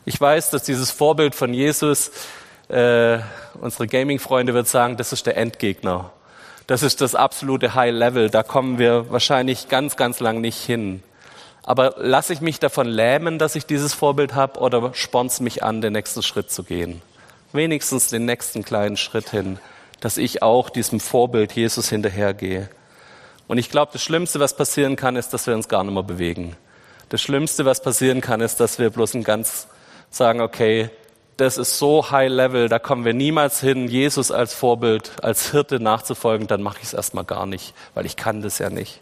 Ich 0.06 0.22
weiß, 0.22 0.52
dass 0.52 0.64
dieses 0.64 0.92
Vorbild 0.92 1.36
von 1.36 1.54
Jesus, 1.54 2.12
äh, 2.70 3.20
unsere 3.60 3.88
Gaming-Freunde 3.88 4.54
wird 4.54 4.68
sagen, 4.68 4.98
das 4.98 5.12
ist 5.12 5.26
der 5.26 5.36
Endgegner. 5.36 6.12
Das 6.68 6.82
ist 6.82 7.02
das 7.02 7.14
absolute 7.14 7.76
High 7.76 7.94
Level. 7.94 8.30
Da 8.30 8.42
kommen 8.44 8.80
wir 8.80 9.12
wahrscheinlich 9.12 9.70
ganz, 9.70 9.96
ganz 9.96 10.20
lang 10.20 10.42
nicht 10.42 10.58
hin. 10.58 11.04
Aber 11.64 11.96
lasse 11.98 12.34
ich 12.34 12.42
mich 12.42 12.60
davon 12.60 12.88
lähmen, 12.88 13.40
dass 13.40 13.56
ich 13.56 13.66
dieses 13.66 13.94
Vorbild 13.94 14.36
habe, 14.36 14.60
oder 14.60 14.94
sporn's 14.94 15.40
mich 15.40 15.64
an, 15.64 15.82
den 15.82 15.94
nächsten 15.94 16.22
Schritt 16.22 16.52
zu 16.52 16.64
gehen? 16.64 17.02
Wenigstens 17.54 18.10
den 18.10 18.26
nächsten 18.26 18.64
kleinen 18.64 18.98
Schritt 18.98 19.30
hin, 19.30 19.60
dass 20.00 20.18
ich 20.18 20.44
auch 20.44 20.70
diesem 20.70 21.00
Vorbild 21.00 21.54
Jesus 21.54 21.90
hinterhergehe. 21.90 22.70
Und 23.48 23.58
ich 23.58 23.70
glaube, 23.70 23.92
das 23.94 24.04
Schlimmste, 24.04 24.40
was 24.40 24.56
passieren 24.56 24.96
kann, 24.96 25.16
ist, 25.16 25.34
dass 25.34 25.48
wir 25.48 25.56
uns 25.56 25.68
gar 25.68 25.84
nicht 25.84 25.94
mehr 25.94 26.04
bewegen. 26.04 26.56
Das 27.10 27.22
Schlimmste, 27.22 27.66
was 27.66 27.82
passieren 27.82 28.22
kann, 28.22 28.42
ist, 28.42 28.60
dass 28.60 28.80
wir 28.80 28.90
bloß 28.90 29.14
ein 29.16 29.24
ganz 29.24 29.68
sagen, 30.10 30.42
okay, 30.42 30.90
das 31.38 31.58
ist 31.58 31.78
so 31.78 32.12
high 32.12 32.30
level, 32.30 32.70
da 32.70 32.80
kommen 32.80 33.06
wir 33.06 33.14
niemals 33.14 33.60
hin, 33.60 33.88
Jesus 33.88 34.32
als 34.32 34.54
Vorbild, 34.54 35.12
als 35.22 35.52
Hirte 35.52 35.80
nachzufolgen, 35.80 36.48
dann 36.48 36.62
mache 36.62 36.78
ich 36.80 36.86
es 36.86 36.94
erstmal 36.94 37.26
gar 37.26 37.46
nicht, 37.46 37.74
weil 37.94 38.06
ich 38.06 38.16
kann 38.16 38.42
das 38.42 38.60
ja 38.60 38.70
nicht. 38.70 39.02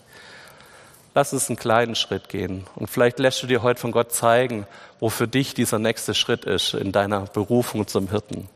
Lass 1.16 1.32
uns 1.32 1.48
einen 1.48 1.58
kleinen 1.58 1.94
Schritt 1.94 2.28
gehen. 2.30 2.66
Und 2.76 2.90
vielleicht 2.90 3.20
lässt 3.20 3.44
du 3.44 3.48
dir 3.48 3.62
heute 3.62 3.80
von 3.80 3.92
Gott 3.92 4.12
zeigen, 4.12 4.66
wo 5.00 5.10
für 5.10 5.28
dich 5.28 5.54
dieser 5.54 5.78
nächste 5.78 6.16
Schritt 6.16 6.46
ist 6.46 6.74
in 6.74 6.92
deiner 6.92 7.22
Berufung 7.22 7.86
zum 7.86 8.10
Hirten. 8.10 8.50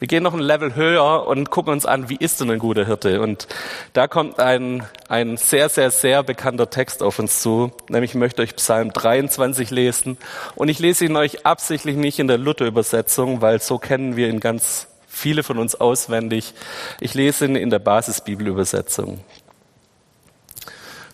Wir 0.00 0.08
gehen 0.08 0.22
noch 0.22 0.32
ein 0.32 0.40
Level 0.40 0.74
höher 0.74 1.26
und 1.26 1.50
gucken 1.50 1.74
uns 1.74 1.84
an, 1.84 2.08
wie 2.08 2.16
ist 2.16 2.40
denn 2.40 2.50
ein 2.50 2.58
guter 2.58 2.86
Hirte? 2.86 3.20
Und 3.20 3.46
da 3.92 4.08
kommt 4.08 4.40
ein, 4.40 4.86
ein 5.10 5.36
sehr, 5.36 5.68
sehr, 5.68 5.90
sehr 5.90 6.22
bekannter 6.22 6.70
Text 6.70 7.02
auf 7.02 7.18
uns 7.18 7.42
zu. 7.42 7.70
Nämlich 7.90 8.12
ich 8.12 8.14
möchte 8.14 8.40
euch 8.40 8.56
Psalm 8.56 8.94
23 8.94 9.70
lesen. 9.70 10.16
Und 10.54 10.70
ich 10.70 10.78
lese 10.78 11.04
ihn 11.04 11.16
euch 11.16 11.44
absichtlich 11.44 11.96
nicht 11.96 12.18
in 12.18 12.28
der 12.28 12.38
Luther-Übersetzung, 12.38 13.42
weil 13.42 13.60
so 13.60 13.76
kennen 13.76 14.16
wir 14.16 14.28
ihn 14.28 14.40
ganz 14.40 14.88
viele 15.06 15.42
von 15.42 15.58
uns 15.58 15.74
auswendig. 15.74 16.54
Ich 17.00 17.12
lese 17.12 17.44
ihn 17.44 17.54
in 17.54 17.68
der 17.68 17.78
Basisbibelübersetzung. 17.78 19.20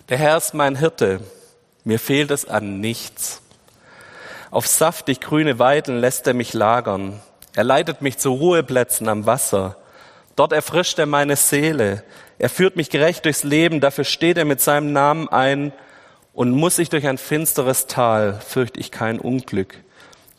Der 0.07 0.17
Herr 0.17 0.37
ist 0.37 0.53
mein 0.53 0.77
Hirte. 0.77 1.19
Mir 1.83 1.99
fehlt 1.99 2.31
es 2.31 2.45
an 2.45 2.79
nichts. 2.79 3.41
Auf 4.49 4.65
saftig 4.65 5.19
grüne 5.19 5.59
Weiden 5.59 5.99
lässt 5.99 6.25
er 6.25 6.33
mich 6.33 6.53
lagern. 6.53 7.19
Er 7.57 7.63
leitet 7.63 8.03
mich 8.03 8.19
zu 8.19 8.33
Ruheplätzen 8.33 9.09
am 9.09 9.25
Wasser. 9.25 9.77
Dort 10.35 10.51
erfrischt 10.53 10.99
er 10.99 11.07
meine 11.07 11.35
Seele. 11.35 12.03
Er 12.37 12.49
führt 12.49 12.75
mich 12.75 12.91
gerecht 12.91 13.25
durchs 13.25 13.43
Leben. 13.43 13.81
Dafür 13.81 14.03
steht 14.03 14.37
er 14.37 14.45
mit 14.45 14.61
seinem 14.61 14.93
Namen 14.93 15.27
ein. 15.29 15.73
Und 16.33 16.51
muss 16.51 16.77
ich 16.77 16.89
durch 16.89 17.07
ein 17.07 17.17
finsteres 17.17 17.87
Tal, 17.87 18.39
fürchte 18.47 18.79
ich 18.79 18.91
kein 18.91 19.17
Unglück. 19.17 19.73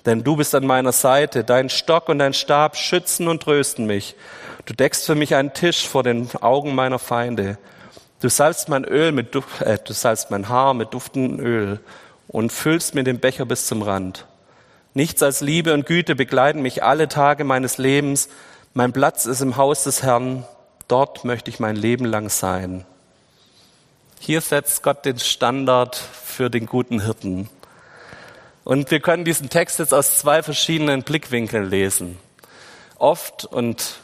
Denn 0.06 0.22
du 0.22 0.36
bist 0.36 0.54
an 0.54 0.64
meiner 0.64 0.92
Seite. 0.92 1.42
Dein 1.42 1.70
Stock 1.70 2.08
und 2.08 2.20
dein 2.20 2.34
Stab 2.34 2.76
schützen 2.76 3.26
und 3.26 3.42
trösten 3.42 3.88
mich. 3.88 4.14
Du 4.66 4.72
deckst 4.72 5.04
für 5.04 5.16
mich 5.16 5.34
einen 5.34 5.52
Tisch 5.52 5.88
vor 5.88 6.04
den 6.04 6.30
Augen 6.40 6.76
meiner 6.76 7.00
Feinde. 7.00 7.58
Du 8.20 8.28
salzt 8.28 8.68
mein 8.68 8.84
Öl 8.84 9.10
mit 9.10 9.34
Duft, 9.34 9.60
äh, 9.62 9.76
du 9.84 9.92
salzt 9.92 10.30
mein 10.30 10.48
Haar 10.48 10.72
mit 10.72 10.94
duftendem 10.94 11.44
Öl 11.44 11.80
und 12.28 12.52
füllst 12.52 12.94
mir 12.94 13.02
den 13.02 13.18
Becher 13.18 13.44
bis 13.44 13.66
zum 13.66 13.82
Rand. 13.82 14.24
Nichts 14.94 15.22
als 15.22 15.40
Liebe 15.40 15.74
und 15.74 15.86
Güte 15.86 16.14
begleiten 16.14 16.62
mich 16.62 16.82
alle 16.82 17.08
Tage 17.08 17.44
meines 17.44 17.78
Lebens. 17.78 18.28
Mein 18.74 18.92
Platz 18.92 19.26
ist 19.26 19.40
im 19.40 19.56
Haus 19.56 19.84
des 19.84 20.02
Herrn. 20.02 20.44
Dort 20.88 21.24
möchte 21.24 21.50
ich 21.50 21.60
mein 21.60 21.76
Leben 21.76 22.04
lang 22.04 22.30
sein. 22.30 22.84
Hier 24.18 24.40
setzt 24.40 24.82
Gott 24.82 25.04
den 25.04 25.18
Standard 25.18 25.96
für 25.96 26.50
den 26.50 26.66
guten 26.66 27.00
Hirten. 27.00 27.48
Und 28.64 28.90
wir 28.90 29.00
können 29.00 29.24
diesen 29.24 29.48
Text 29.48 29.78
jetzt 29.78 29.94
aus 29.94 30.18
zwei 30.18 30.42
verschiedenen 30.42 31.02
Blickwinkeln 31.02 31.70
lesen. 31.70 32.18
Oft 32.98 33.44
und 33.44 33.98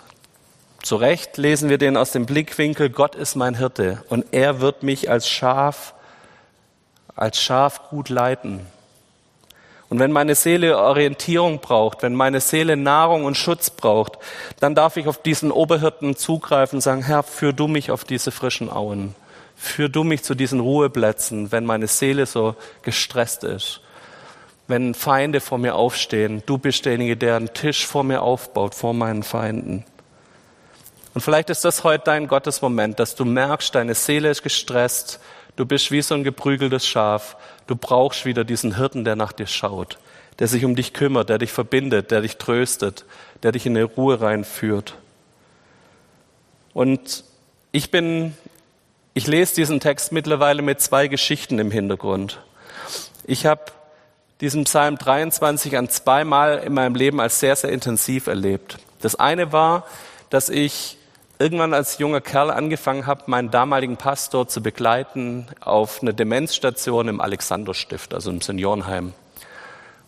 zu 0.82 0.96
Recht 0.96 1.38
lesen 1.38 1.70
wir 1.70 1.78
den 1.78 1.96
aus 1.96 2.12
dem 2.12 2.26
Blickwinkel, 2.26 2.90
Gott 2.90 3.14
ist 3.14 3.34
mein 3.34 3.56
Hirte 3.56 4.04
und 4.10 4.26
er 4.32 4.60
wird 4.60 4.82
mich 4.82 5.10
als 5.10 5.28
Schaf, 5.28 5.94
als 7.16 7.40
Schaf 7.40 7.88
gut 7.88 8.10
leiten. 8.10 8.66
Und 9.88 9.98
wenn 9.98 10.12
meine 10.12 10.34
Seele 10.34 10.78
Orientierung 10.78 11.60
braucht, 11.60 12.02
wenn 12.02 12.14
meine 12.14 12.40
Seele 12.40 12.76
Nahrung 12.76 13.24
und 13.24 13.36
Schutz 13.36 13.70
braucht, 13.70 14.18
dann 14.58 14.74
darf 14.74 14.96
ich 14.96 15.06
auf 15.06 15.22
diesen 15.22 15.50
Oberhirten 15.50 16.16
zugreifen 16.16 16.78
und 16.78 16.80
sagen, 16.80 17.02
Herr, 17.02 17.22
führ 17.22 17.52
du 17.52 17.68
mich 17.68 17.90
auf 17.90 18.04
diese 18.04 18.30
frischen 18.30 18.70
Auen. 18.70 19.14
Führ 19.56 19.88
du 19.88 20.02
mich 20.02 20.24
zu 20.24 20.34
diesen 20.34 20.60
Ruheplätzen, 20.60 21.52
wenn 21.52 21.64
meine 21.64 21.86
Seele 21.86 22.26
so 22.26 22.56
gestresst 22.82 23.44
ist. 23.44 23.80
Wenn 24.66 24.94
Feinde 24.94 25.40
vor 25.40 25.58
mir 25.58 25.74
aufstehen, 25.74 26.42
du 26.46 26.56
bist 26.56 26.86
derjenige, 26.86 27.16
der 27.16 27.36
einen 27.36 27.52
Tisch 27.52 27.86
vor 27.86 28.02
mir 28.02 28.22
aufbaut, 28.22 28.74
vor 28.74 28.94
meinen 28.94 29.22
Feinden. 29.22 29.84
Und 31.12 31.20
vielleicht 31.20 31.50
ist 31.50 31.64
das 31.64 31.84
heute 31.84 32.04
dein 32.06 32.26
Gottesmoment, 32.26 32.98
dass 32.98 33.14
du 33.14 33.24
merkst, 33.24 33.74
deine 33.74 33.94
Seele 33.94 34.30
ist 34.30 34.42
gestresst, 34.42 35.20
Du 35.56 35.66
bist 35.66 35.90
wie 35.90 36.02
so 36.02 36.14
ein 36.14 36.25
geprügeltes 36.25 36.87
Schaf. 36.87 37.37
Du 37.66 37.76
brauchst 37.76 38.25
wieder 38.25 38.44
diesen 38.44 38.76
Hirten, 38.76 39.04
der 39.04 39.16
nach 39.16 39.32
dir 39.32 39.46
schaut, 39.46 39.99
der 40.38 40.49
sich 40.49 40.64
um 40.64 40.75
dich 40.75 40.92
kümmert, 40.92 41.28
der 41.28 41.38
dich 41.38 41.52
verbindet, 41.52 42.11
der 42.11 42.23
dich 42.23 42.37
tröstet, 42.38 43.04
der 43.42 43.52
dich 43.52 43.66
in 43.66 43.76
eine 43.76 43.84
Ruhe 43.84 44.20
reinführt. 44.20 44.96
Und 46.73 47.23
ich 47.70 47.90
bin, 47.92 48.37
ich 49.14 49.28
lese 49.28 49.54
diesen 49.54 49.78
Text 49.78 50.11
mittlerweile 50.11 50.61
mit 50.61 50.80
zwei 50.80 51.06
Geschichten 51.06 51.61
im 51.61 51.70
Hintergrund. 51.70 52.40
Ich 53.25 53.46
habe 53.46 53.62
diesen 54.40 54.64
Psalm 54.64 54.99
23 54.99 55.76
an 55.78 55.88
zweimal 55.88 56.58
in 56.58 56.75
meinem 56.75 56.96
Leben 56.96 57.20
als 57.20 57.38
sehr, 57.38 57.54
sehr 57.54 57.70
intensiv 57.70 58.26
erlebt. 58.26 58.78
Das 59.00 59.14
eine 59.14 59.52
war, 59.52 59.87
dass 60.30 60.49
ich 60.49 60.99
irgendwann 61.44 61.74
als 61.74 61.98
junger 61.98 62.22
Kerl 62.22 62.50
angefangen 62.50 63.04
habe, 63.04 63.24
meinen 63.26 63.50
damaligen 63.50 63.98
Pastor 63.98 64.48
zu 64.48 64.62
begleiten 64.62 65.46
auf 65.60 66.00
eine 66.00 66.14
Demenzstation 66.14 67.06
im 67.06 67.20
Alexanderstift, 67.20 68.14
also 68.14 68.30
im 68.30 68.40
Seniorenheim. 68.40 69.12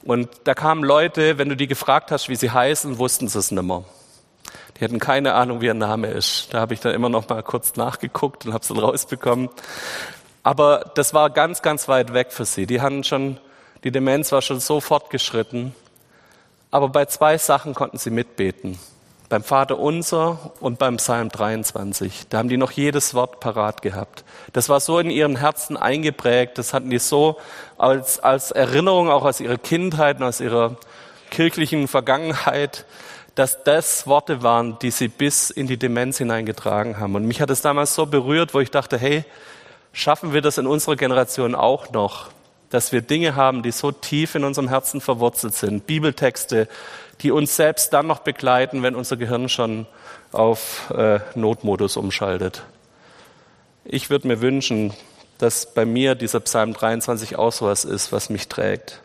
Und 0.02 0.30
da 0.44 0.54
kamen 0.54 0.82
Leute, 0.82 1.36
wenn 1.36 1.50
du 1.50 1.54
die 1.54 1.66
gefragt 1.66 2.10
hast, 2.10 2.30
wie 2.30 2.36
sie 2.36 2.50
heißen, 2.50 2.96
wussten 2.96 3.28
sie 3.28 3.38
es 3.38 3.50
nimmer. 3.50 3.84
Die 4.80 4.84
hatten 4.84 4.98
keine 4.98 5.34
Ahnung, 5.34 5.60
wie 5.60 5.66
ihr 5.66 5.74
Name 5.74 6.06
ist. 6.06 6.54
Da 6.54 6.60
habe 6.60 6.72
ich 6.72 6.80
dann 6.80 6.94
immer 6.94 7.10
noch 7.10 7.28
mal 7.28 7.42
kurz 7.42 7.76
nachgeguckt 7.76 8.46
und 8.46 8.54
habe 8.54 8.62
es 8.62 8.68
dann 8.68 8.78
rausbekommen. 8.78 9.50
Aber 10.42 10.90
das 10.94 11.12
war 11.12 11.28
ganz, 11.28 11.60
ganz 11.60 11.86
weit 11.86 12.14
weg 12.14 12.32
für 12.32 12.46
sie. 12.46 12.64
Die 12.66 12.80
hatten 12.80 13.04
schon, 13.04 13.36
die 13.84 13.90
Demenz 13.90 14.32
war 14.32 14.40
schon 14.40 14.60
so 14.60 14.80
fortgeschritten. 14.80 15.74
Aber 16.70 16.88
bei 16.88 17.04
zwei 17.04 17.36
Sachen 17.36 17.74
konnten 17.74 17.98
sie 17.98 18.10
mitbeten 18.10 18.78
beim 19.28 19.42
Vater 19.42 19.78
Unser 19.78 20.52
und 20.60 20.78
beim 20.78 20.96
Psalm 20.96 21.28
23. 21.28 22.28
Da 22.28 22.38
haben 22.38 22.48
die 22.48 22.56
noch 22.56 22.70
jedes 22.70 23.14
Wort 23.14 23.40
parat 23.40 23.82
gehabt. 23.82 24.24
Das 24.52 24.68
war 24.68 24.80
so 24.80 24.98
in 24.98 25.10
ihren 25.10 25.36
Herzen 25.36 25.76
eingeprägt, 25.76 26.58
das 26.58 26.72
hatten 26.72 26.90
die 26.90 26.98
so 26.98 27.36
als, 27.78 28.20
als 28.20 28.50
Erinnerung 28.50 29.10
auch 29.10 29.24
aus 29.24 29.40
ihrer 29.40 29.58
Kindheit 29.58 30.18
und 30.18 30.24
aus 30.24 30.40
ihrer 30.40 30.76
kirchlichen 31.30 31.88
Vergangenheit, 31.88 32.86
dass 33.34 33.62
das 33.64 34.06
Worte 34.06 34.42
waren, 34.42 34.78
die 34.78 34.90
sie 34.90 35.08
bis 35.08 35.50
in 35.50 35.66
die 35.66 35.76
Demenz 35.76 36.18
hineingetragen 36.18 36.98
haben. 36.98 37.14
Und 37.14 37.26
mich 37.26 37.40
hat 37.40 37.50
es 37.50 37.60
damals 37.60 37.94
so 37.94 38.06
berührt, 38.06 38.54
wo 38.54 38.60
ich 38.60 38.70
dachte, 38.70 38.96
hey, 38.96 39.24
schaffen 39.92 40.32
wir 40.32 40.40
das 40.40 40.58
in 40.58 40.66
unserer 40.66 40.96
Generation 40.96 41.54
auch 41.54 41.90
noch, 41.92 42.30
dass 42.70 42.92
wir 42.92 43.00
Dinge 43.00 43.36
haben, 43.36 43.62
die 43.62 43.70
so 43.70 43.92
tief 43.92 44.34
in 44.34 44.44
unserem 44.44 44.68
Herzen 44.68 45.00
verwurzelt 45.00 45.54
sind, 45.54 45.86
Bibeltexte, 45.86 46.68
die 47.20 47.30
uns 47.30 47.56
selbst 47.56 47.92
dann 47.92 48.06
noch 48.06 48.20
begleiten, 48.20 48.82
wenn 48.82 48.94
unser 48.94 49.16
Gehirn 49.16 49.48
schon 49.48 49.86
auf 50.32 50.90
äh, 50.90 51.20
Notmodus 51.34 51.96
umschaltet. 51.96 52.62
Ich 53.84 54.10
würde 54.10 54.28
mir 54.28 54.40
wünschen, 54.40 54.92
dass 55.38 55.72
bei 55.72 55.84
mir 55.84 56.14
dieser 56.14 56.40
Psalm 56.40 56.72
23 56.72 57.36
auch 57.36 57.52
so 57.52 57.66
was 57.66 57.84
ist, 57.84 58.12
was 58.12 58.30
mich 58.30 58.48
trägt. 58.48 59.00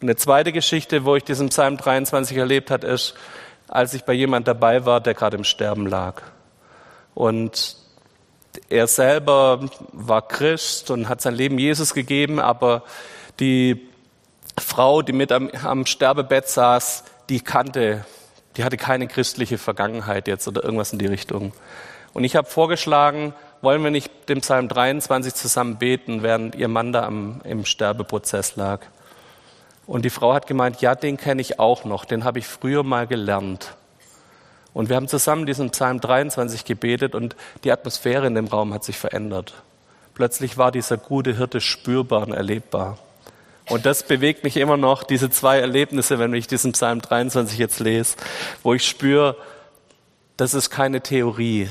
eine 0.00 0.16
zweite 0.16 0.52
Geschichte, 0.52 1.04
wo 1.04 1.16
ich 1.16 1.24
diesen 1.24 1.48
Psalm 1.48 1.76
23 1.76 2.36
erlebt 2.36 2.70
habe, 2.70 2.86
ist, 2.86 3.14
als 3.68 3.94
ich 3.94 4.04
bei 4.04 4.12
jemand 4.12 4.48
dabei 4.48 4.84
war, 4.86 5.00
der 5.00 5.14
gerade 5.14 5.36
im 5.36 5.44
Sterben 5.44 5.86
lag. 5.86 6.22
Und 7.14 7.76
er 8.68 8.86
selber 8.86 9.68
war 9.92 10.26
Christ 10.26 10.90
und 10.90 11.08
hat 11.08 11.20
sein 11.20 11.34
Leben 11.34 11.58
Jesus 11.58 11.94
gegeben, 11.94 12.40
aber 12.40 12.82
die 13.38 13.88
Frau, 14.58 15.02
die 15.02 15.12
mit 15.12 15.32
am, 15.32 15.50
am 15.62 15.86
Sterbebett 15.86 16.48
saß, 16.48 17.04
die 17.28 17.40
kannte, 17.40 18.04
die 18.56 18.64
hatte 18.64 18.76
keine 18.76 19.06
christliche 19.06 19.58
Vergangenheit 19.58 20.28
jetzt 20.28 20.48
oder 20.48 20.64
irgendwas 20.64 20.92
in 20.92 20.98
die 20.98 21.06
Richtung. 21.06 21.52
Und 22.12 22.24
ich 22.24 22.36
habe 22.36 22.48
vorgeschlagen, 22.48 23.34
wollen 23.62 23.84
wir 23.84 23.90
nicht 23.90 24.28
den 24.28 24.40
Psalm 24.40 24.68
23 24.68 25.34
zusammen 25.34 25.76
beten, 25.76 26.22
während 26.22 26.54
ihr 26.54 26.68
Mann 26.68 26.92
da 26.92 27.04
am, 27.04 27.40
im 27.44 27.64
Sterbeprozess 27.64 28.56
lag. 28.56 28.80
Und 29.86 30.04
die 30.04 30.10
Frau 30.10 30.32
hat 30.34 30.46
gemeint, 30.46 30.80
ja, 30.80 30.94
den 30.94 31.16
kenne 31.16 31.40
ich 31.40 31.58
auch 31.58 31.84
noch, 31.84 32.04
den 32.04 32.24
habe 32.24 32.38
ich 32.38 32.46
früher 32.46 32.82
mal 32.82 33.06
gelernt. 33.06 33.74
Und 34.72 34.88
wir 34.88 34.96
haben 34.96 35.08
zusammen 35.08 35.46
diesen 35.46 35.70
Psalm 35.70 36.00
23 36.00 36.64
gebetet 36.64 37.14
und 37.14 37.36
die 37.64 37.72
Atmosphäre 37.72 38.26
in 38.26 38.34
dem 38.34 38.46
Raum 38.46 38.72
hat 38.72 38.84
sich 38.84 38.98
verändert. 38.98 39.54
Plötzlich 40.14 40.58
war 40.58 40.70
dieser 40.70 40.96
gute 40.96 41.36
Hirte 41.36 41.60
spürbar 41.60 42.26
und 42.26 42.32
erlebbar. 42.32 42.98
Und 43.68 43.86
das 43.86 44.02
bewegt 44.02 44.44
mich 44.44 44.56
immer 44.56 44.76
noch, 44.76 45.04
diese 45.04 45.30
zwei 45.30 45.60
Erlebnisse, 45.60 46.18
wenn 46.18 46.34
ich 46.34 46.46
diesen 46.46 46.72
Psalm 46.72 47.00
23 47.00 47.58
jetzt 47.58 47.80
lese, 47.80 48.16
wo 48.62 48.74
ich 48.74 48.86
spüre, 48.86 49.36
das 50.36 50.54
ist 50.54 50.70
keine 50.70 51.00
Theorie. 51.00 51.68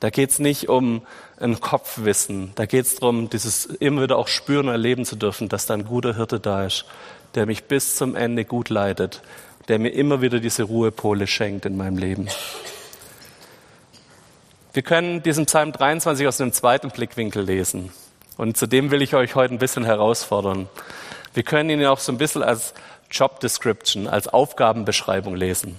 Da 0.00 0.10
geht 0.10 0.30
es 0.30 0.38
nicht 0.38 0.68
um 0.68 1.02
ein 1.40 1.60
Kopfwissen. 1.60 2.52
Da 2.54 2.66
geht 2.66 2.86
es 2.86 2.96
darum, 2.96 3.28
dieses 3.28 3.66
immer 3.66 4.02
wieder 4.02 4.18
auch 4.18 4.28
spüren 4.28 4.68
und 4.68 4.72
erleben 4.72 5.04
zu 5.04 5.16
dürfen, 5.16 5.48
dass 5.48 5.66
da 5.66 5.74
ein 5.74 5.84
guter 5.84 6.16
Hirte 6.16 6.38
da 6.38 6.64
ist, 6.64 6.84
der 7.34 7.46
mich 7.46 7.64
bis 7.64 7.96
zum 7.96 8.14
Ende 8.14 8.44
gut 8.44 8.68
leitet, 8.68 9.22
der 9.68 9.78
mir 9.78 9.90
immer 9.90 10.20
wieder 10.20 10.40
diese 10.40 10.64
Ruhepole 10.64 11.26
schenkt 11.26 11.66
in 11.66 11.76
meinem 11.76 11.98
Leben. 11.98 12.28
Wir 14.72 14.82
können 14.82 15.22
diesen 15.22 15.46
Psalm 15.46 15.72
23 15.72 16.26
aus 16.26 16.40
einem 16.40 16.52
zweiten 16.52 16.90
Blickwinkel 16.90 17.44
lesen. 17.44 17.92
Und 18.38 18.56
zudem 18.56 18.90
will 18.90 19.02
ich 19.02 19.14
euch 19.14 19.34
heute 19.34 19.54
ein 19.54 19.58
bisschen 19.58 19.84
herausfordern. 19.84 20.68
Wir 21.34 21.42
können 21.42 21.70
ihn 21.70 21.84
auch 21.84 21.98
so 21.98 22.10
ein 22.12 22.18
bisschen 22.18 22.42
als 22.42 22.72
Job 23.10 23.40
Description, 23.40 24.06
als 24.06 24.28
Aufgabenbeschreibung 24.28 25.36
lesen. 25.36 25.78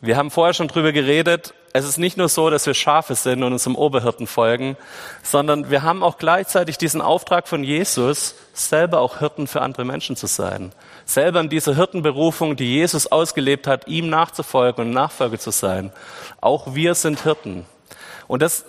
Wir 0.00 0.16
haben 0.16 0.30
vorher 0.30 0.54
schon 0.54 0.68
drüber 0.68 0.92
geredet. 0.92 1.54
Es 1.78 1.84
ist 1.84 1.96
nicht 1.96 2.16
nur 2.16 2.28
so, 2.28 2.50
dass 2.50 2.66
wir 2.66 2.74
Schafe 2.74 3.14
sind 3.14 3.44
und 3.44 3.52
unserem 3.52 3.76
Oberhirten 3.76 4.26
folgen, 4.26 4.76
sondern 5.22 5.70
wir 5.70 5.84
haben 5.84 6.02
auch 6.02 6.18
gleichzeitig 6.18 6.76
diesen 6.76 7.00
Auftrag 7.00 7.46
von 7.46 7.62
Jesus, 7.62 8.34
selber 8.52 8.98
auch 8.98 9.20
Hirten 9.20 9.46
für 9.46 9.62
andere 9.62 9.84
Menschen 9.84 10.16
zu 10.16 10.26
sein. 10.26 10.72
Selber 11.04 11.38
in 11.38 11.48
dieser 11.48 11.76
Hirtenberufung, 11.76 12.56
die 12.56 12.74
Jesus 12.74 13.06
ausgelebt 13.06 13.68
hat, 13.68 13.86
ihm 13.86 14.10
nachzufolgen 14.10 14.86
und 14.86 14.90
Nachfolger 14.90 15.38
zu 15.38 15.52
sein. 15.52 15.92
Auch 16.40 16.74
wir 16.74 16.96
sind 16.96 17.22
Hirten. 17.22 17.64
Und 18.26 18.42
das, 18.42 18.64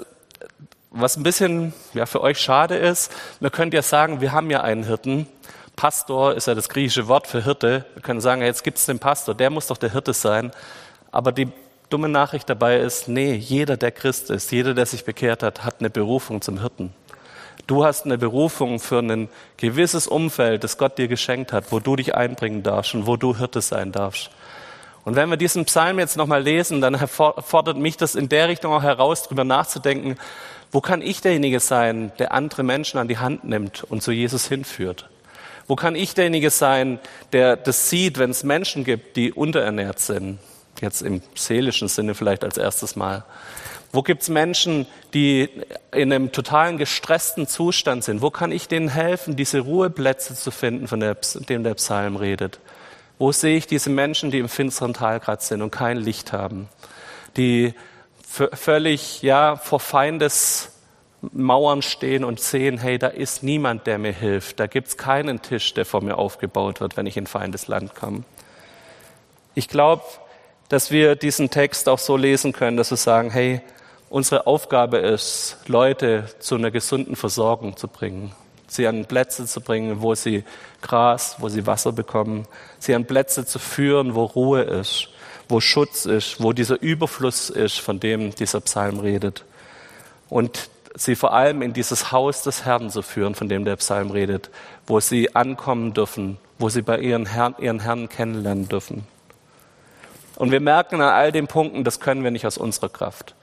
was 0.92 1.18
ein 1.18 1.24
bisschen 1.24 1.74
ja, 1.96 2.06
für 2.06 2.22
euch 2.22 2.38
schade 2.38 2.76
ist, 2.76 3.12
wir 3.40 3.50
könnt 3.50 3.74
ja 3.74 3.82
sagen, 3.82 4.22
wir 4.22 4.34
haben 4.34 4.52
ja 4.52 4.62
einen 4.62 4.84
Hirten, 4.84 5.28
Pastor 5.76 6.36
ist 6.36 6.46
ja 6.46 6.54
das 6.54 6.70
griechische 6.70 7.08
Wort 7.08 7.26
für 7.26 7.44
Hirte. 7.44 7.86
Wir 7.96 8.04
können 8.04 8.22
sagen, 8.22 8.44
jetzt 8.44 8.64
gibt 8.64 8.78
es 8.78 8.86
den 8.86 9.00
Pastor, 9.00 9.34
der 9.34 9.50
muss 9.50 9.66
doch 9.66 9.78
der 9.78 9.92
Hirte 9.94 10.14
sein. 10.14 10.52
Aber 11.12 11.32
die 11.32 11.52
dumme 11.90 12.10
Nachricht 12.10 12.50
dabei 12.50 12.78
ist, 12.78 13.08
nee, 13.08 13.34
jeder, 13.34 13.78
der 13.78 13.92
Christ 13.92 14.30
ist, 14.30 14.52
jeder, 14.52 14.74
der 14.74 14.86
sich 14.86 15.04
bekehrt 15.04 15.44
hat, 15.44 15.64
hat 15.64 15.76
eine 15.80 15.90
Berufung 15.90 16.42
zum 16.42 16.60
Hirten. 16.62 16.94
Du 17.68 17.86
hast 17.86 18.06
eine 18.06 18.18
Berufung 18.18 18.80
für 18.80 19.00
ein 19.00 19.30
gewisses 19.58 20.08
Umfeld, 20.08 20.64
das 20.64 20.78
Gott 20.78 20.98
dir 20.98 21.08
geschenkt 21.08 21.54
hat, 21.54 21.72
wo 21.72 21.80
du 21.80 21.96
dich 21.96 22.16
einbringen 22.16 22.64
darfst 22.64 22.96
und 22.96 23.06
wo 23.06 23.16
du 23.16 23.38
Hirte 23.38 23.62
sein 23.62 23.92
darfst. 23.92 24.32
Und 25.06 25.16
wenn 25.16 25.30
wir 25.30 25.38
diesen 25.38 25.66
Psalm 25.66 26.00
jetzt 26.00 26.18
nochmal 26.18 26.44
lesen, 26.44 26.82
dann 26.82 26.98
fordert 27.08 27.78
mich 27.78 27.98
das 27.98 28.16
in 28.16 28.30
der 28.30 28.48
Richtung 28.48 28.74
auch 28.74 28.84
heraus, 28.84 29.24
darüber 29.24 29.44
nachzudenken, 29.44 30.18
wo 30.72 30.82
kann 30.82 31.02
ich 31.02 31.22
derjenige 31.22 31.60
sein, 31.60 32.12
der 32.20 32.32
andere 32.32 32.64
Menschen 32.64 33.00
an 33.00 33.08
die 33.08 33.18
Hand 33.18 33.44
nimmt 33.44 33.84
und 33.84 34.04
zu 34.04 34.12
Jesus 34.12 34.48
hinführt? 34.48 35.10
Wo 35.68 35.76
kann 35.76 35.96
ich 35.96 36.14
derjenige 36.14 36.50
sein, 36.50 37.00
der 37.32 37.56
das 37.56 37.90
sieht, 37.90 38.18
wenn 38.20 38.32
es 38.32 38.44
Menschen 38.44 38.84
gibt, 38.84 39.16
die 39.16 39.32
unterernährt 39.32 40.00
sind? 40.00 40.40
Jetzt 40.82 41.02
im 41.02 41.22
seelischen 41.36 41.88
Sinne 41.88 42.16
vielleicht 42.16 42.44
als 42.44 42.58
erstes 42.58 42.96
Mal. 42.96 43.24
Wo 43.92 44.04
gibt 44.04 44.22
es 44.22 44.30
Menschen, 44.30 44.86
die 45.14 45.50
in 45.92 46.14
einem 46.14 46.32
totalen 46.32 46.78
gestressten 46.78 47.48
Zustand 47.48 48.04
sind? 48.04 48.22
Wo 48.22 48.30
kann 48.30 48.52
ich 48.52 48.68
denen 48.68 48.88
helfen, 48.88 49.36
diese 49.36 49.62
Ruheplätze 49.62 50.36
zu 50.36 50.52
finden, 50.52 50.88
von 50.88 51.00
der, 51.00 51.16
dem 51.16 51.64
der 51.64 51.74
Psalm 51.74 52.16
redet? 52.16 52.60
Wo 53.18 53.32
sehe 53.32 53.58
ich 53.58 53.68
diese 53.68 53.90
Menschen, 53.90 54.32
die 54.32 54.40
im 54.40 54.48
finsteren 54.48 54.94
Tal 54.94 55.20
gerade 55.20 55.44
sind 55.44 55.62
und 55.62 55.72
kein 55.72 55.98
Licht 55.98 56.34
haben? 56.34 56.70
Die 57.36 57.74
völlig 58.22 59.24
ja, 59.24 59.56
vor 59.56 59.80
Feindes 59.80 60.72
Mauern 61.34 61.82
stehen 61.82 62.24
und 62.24 62.40
sehen, 62.40 62.78
hey, 62.78 62.98
da 62.98 63.08
ist 63.08 63.44
niemand, 63.44 63.88
der 63.88 63.98
mir 63.98 64.14
hilft. 64.14 64.60
Da 64.60 64.68
gibt's 64.68 64.96
keinen 64.96 65.42
Tisch, 65.42 65.74
der 65.74 65.86
vor 65.86 66.02
mir 66.02 66.18
aufgebaut 66.18 66.80
wird, 66.80 66.96
wenn 66.96 67.08
ich 67.08 67.18
in 67.18 67.28
feindes 67.28 67.68
Land 67.68 67.94
komme. 67.94 68.24
Ich 69.54 69.68
glaube, 69.68 70.04
dass 70.70 70.92
wir 70.92 71.16
diesen 71.16 71.50
Text 71.50 71.90
auch 71.90 72.00
so 72.00 72.16
lesen 72.16 72.54
können, 72.54 72.78
dass 72.78 72.92
wir 72.92 72.98
sagen, 72.98 73.32
hey, 73.32 73.62
unsere 74.10 74.48
Aufgabe 74.48 74.98
ist, 74.98 75.58
Leute 75.68 76.26
zu 76.40 76.56
einer 76.56 76.72
gesunden 76.72 77.16
Versorgung 77.16 77.76
zu 77.76 77.88
bringen, 77.88 78.32
sie 78.68 78.88
an 78.88 79.06
Plätze 79.06 79.46
zu 79.46 79.62
bringen, 79.62 80.02
wo 80.02 80.14
sie 80.16 80.44
Gras, 80.82 81.38
wo 81.40 81.50
sie 81.50 81.66
Wasser 81.66 81.92
bekommen, 81.92 82.48
sie 82.78 82.94
an 82.94 83.06
Plätze 83.06 83.46
zu 83.46 83.58
führen, 83.60 84.14
wo 84.14 84.26
Ruhe 84.26 84.62
ist, 84.62 85.10
wo 85.48 85.60
Schutz 85.60 86.06
ist, 86.06 86.42
wo 86.42 86.54
dieser 86.54 86.80
Überfluss 86.82 87.50
ist, 87.50 87.80
von 87.80 88.00
dem 88.00 88.34
dieser 88.36 88.62
Psalm 88.62 89.00
redet. 89.00 89.46
Und 90.30 90.70
sie 90.94 91.16
vor 91.16 91.34
allem 91.34 91.64
in 91.64 91.74
dieses 91.74 92.12
Haus 92.12 92.44
des 92.44 92.66
Herrn 92.66 92.92
zu 92.92 93.02
führen, 93.02 93.34
von 93.34 93.50
dem 93.50 93.66
der 93.66 93.76
Psalm 93.78 94.12
redet, 94.12 94.52
wo 94.86 95.00
sie 95.00 95.36
ankommen 95.36 95.94
dürfen, 95.96 96.38
wo 96.60 96.70
sie 96.70 96.84
bei 96.84 97.00
ihren 97.00 97.26
Herrn, 97.26 97.56
ihren 97.58 97.80
Herrn 97.80 98.08
kennenlernen 98.10 98.70
dürfen. 98.70 99.08
Und 100.40 100.52
wir 100.52 100.62
merken 100.62 100.96
an 100.96 101.14
all 101.14 101.32
den 101.32 101.48
Punkten, 101.48 101.84
das 101.84 102.00
können 102.00 102.24
wir 102.24 102.32
nicht 102.32 102.48
aus 102.48 102.58
unserer 102.58 102.90
Kraft. 102.90 103.36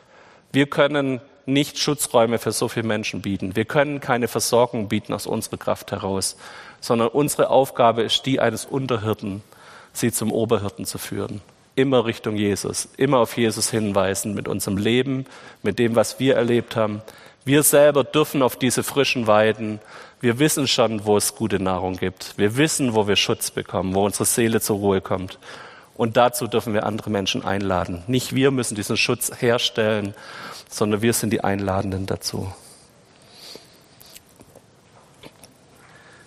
Wir 0.50 0.66
können 0.66 1.20
nicht 1.44 1.78
Schutzräume 1.78 2.38
für 2.38 2.52
so 2.52 2.68
viele 2.68 2.86
Menschen 2.86 3.20
bieten. 3.20 3.54
Wir 3.54 3.66
können 3.66 4.00
keine 4.00 4.26
Versorgung 4.26 4.88
bieten 4.88 5.12
aus 5.12 5.26
unserer 5.26 5.58
Kraft 5.58 5.92
heraus, 5.92 6.36
sondern 6.80 7.08
unsere 7.08 7.50
Aufgabe 7.50 8.02
ist 8.02 8.26
die 8.26 8.40
eines 8.40 8.64
Unterhirten, 8.64 9.42
sie 9.92 10.10
zum 10.10 10.32
Oberhirten 10.32 10.86
zu 10.86 10.98
führen. 10.98 11.42
Immer 11.74 12.06
Richtung 12.06 12.34
Jesus, 12.34 12.88
immer 12.96 13.18
auf 13.18 13.36
Jesus 13.36 13.70
hinweisen 13.70 14.34
mit 14.34 14.48
unserem 14.48 14.78
Leben, 14.78 15.26
mit 15.62 15.78
dem, 15.78 15.94
was 15.94 16.18
wir 16.18 16.36
erlebt 16.36 16.76
haben, 16.76 17.02
wir 17.44 17.62
selber 17.62 18.02
dürfen 18.02 18.42
auf 18.42 18.56
diese 18.56 18.82
frischen 18.82 19.28
Weiden. 19.28 19.78
Wir 20.20 20.40
wissen 20.40 20.66
schon, 20.66 21.04
wo 21.04 21.16
es 21.16 21.36
gute 21.36 21.60
Nahrung 21.60 21.96
gibt. 21.96 22.36
Wir 22.38 22.56
wissen, 22.56 22.94
wo 22.94 23.06
wir 23.06 23.14
Schutz 23.14 23.52
bekommen, 23.52 23.94
wo 23.94 24.04
unsere 24.04 24.24
Seele 24.24 24.60
zur 24.60 24.78
Ruhe 24.78 25.00
kommt. 25.00 25.38
Und 25.96 26.16
dazu 26.18 26.46
dürfen 26.46 26.74
wir 26.74 26.84
andere 26.84 27.10
Menschen 27.10 27.44
einladen. 27.44 28.02
Nicht 28.06 28.34
wir 28.34 28.50
müssen 28.50 28.74
diesen 28.74 28.98
Schutz 28.98 29.30
herstellen, 29.38 30.14
sondern 30.68 31.00
wir 31.00 31.12
sind 31.14 31.30
die 31.30 31.42
Einladenden 31.42 32.06
dazu. 32.06 32.52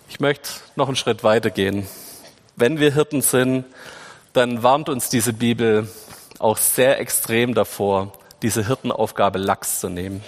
Ich 0.08 0.18
möchte 0.18 0.50
noch 0.74 0.88
einen 0.88 0.96
Schritt 0.96 1.22
weiter 1.22 1.50
gehen. 1.50 1.86
Wenn 2.56 2.80
wir 2.80 2.92
Hirten 2.92 3.22
sind, 3.22 3.64
dann 4.32 4.62
warnt 4.62 4.88
uns 4.88 5.08
diese 5.08 5.32
Bibel 5.32 5.88
auch 6.40 6.56
sehr 6.56 6.98
extrem 6.98 7.54
davor, 7.54 8.12
diese 8.42 8.66
Hirtenaufgabe 8.66 9.38
lax 9.38 9.80
zu 9.80 9.88
nehmen. 9.88 10.22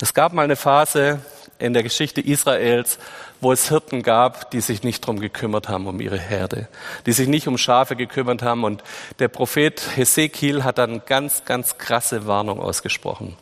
Es 0.00 0.14
gab 0.14 0.32
mal 0.32 0.44
eine 0.44 0.56
Phase 0.56 1.20
in 1.58 1.72
der 1.72 1.82
Geschichte 1.82 2.20
Israels, 2.20 2.98
wo 3.40 3.52
es 3.52 3.68
Hirten 3.68 4.02
gab, 4.02 4.50
die 4.50 4.60
sich 4.60 4.82
nicht 4.82 5.00
drum 5.00 5.20
gekümmert 5.20 5.68
haben, 5.68 5.86
um 5.86 6.00
ihre 6.00 6.18
Herde, 6.18 6.68
die 7.06 7.12
sich 7.12 7.28
nicht 7.28 7.48
um 7.48 7.58
Schafe 7.58 7.96
gekümmert 7.96 8.42
haben. 8.42 8.64
Und 8.64 8.82
der 9.18 9.28
Prophet 9.28 9.82
Hesekiel 9.96 10.64
hat 10.64 10.78
dann 10.78 11.02
ganz, 11.06 11.44
ganz 11.44 11.78
krasse 11.78 12.26
Warnung 12.26 12.60
ausgesprochen. 12.60 13.36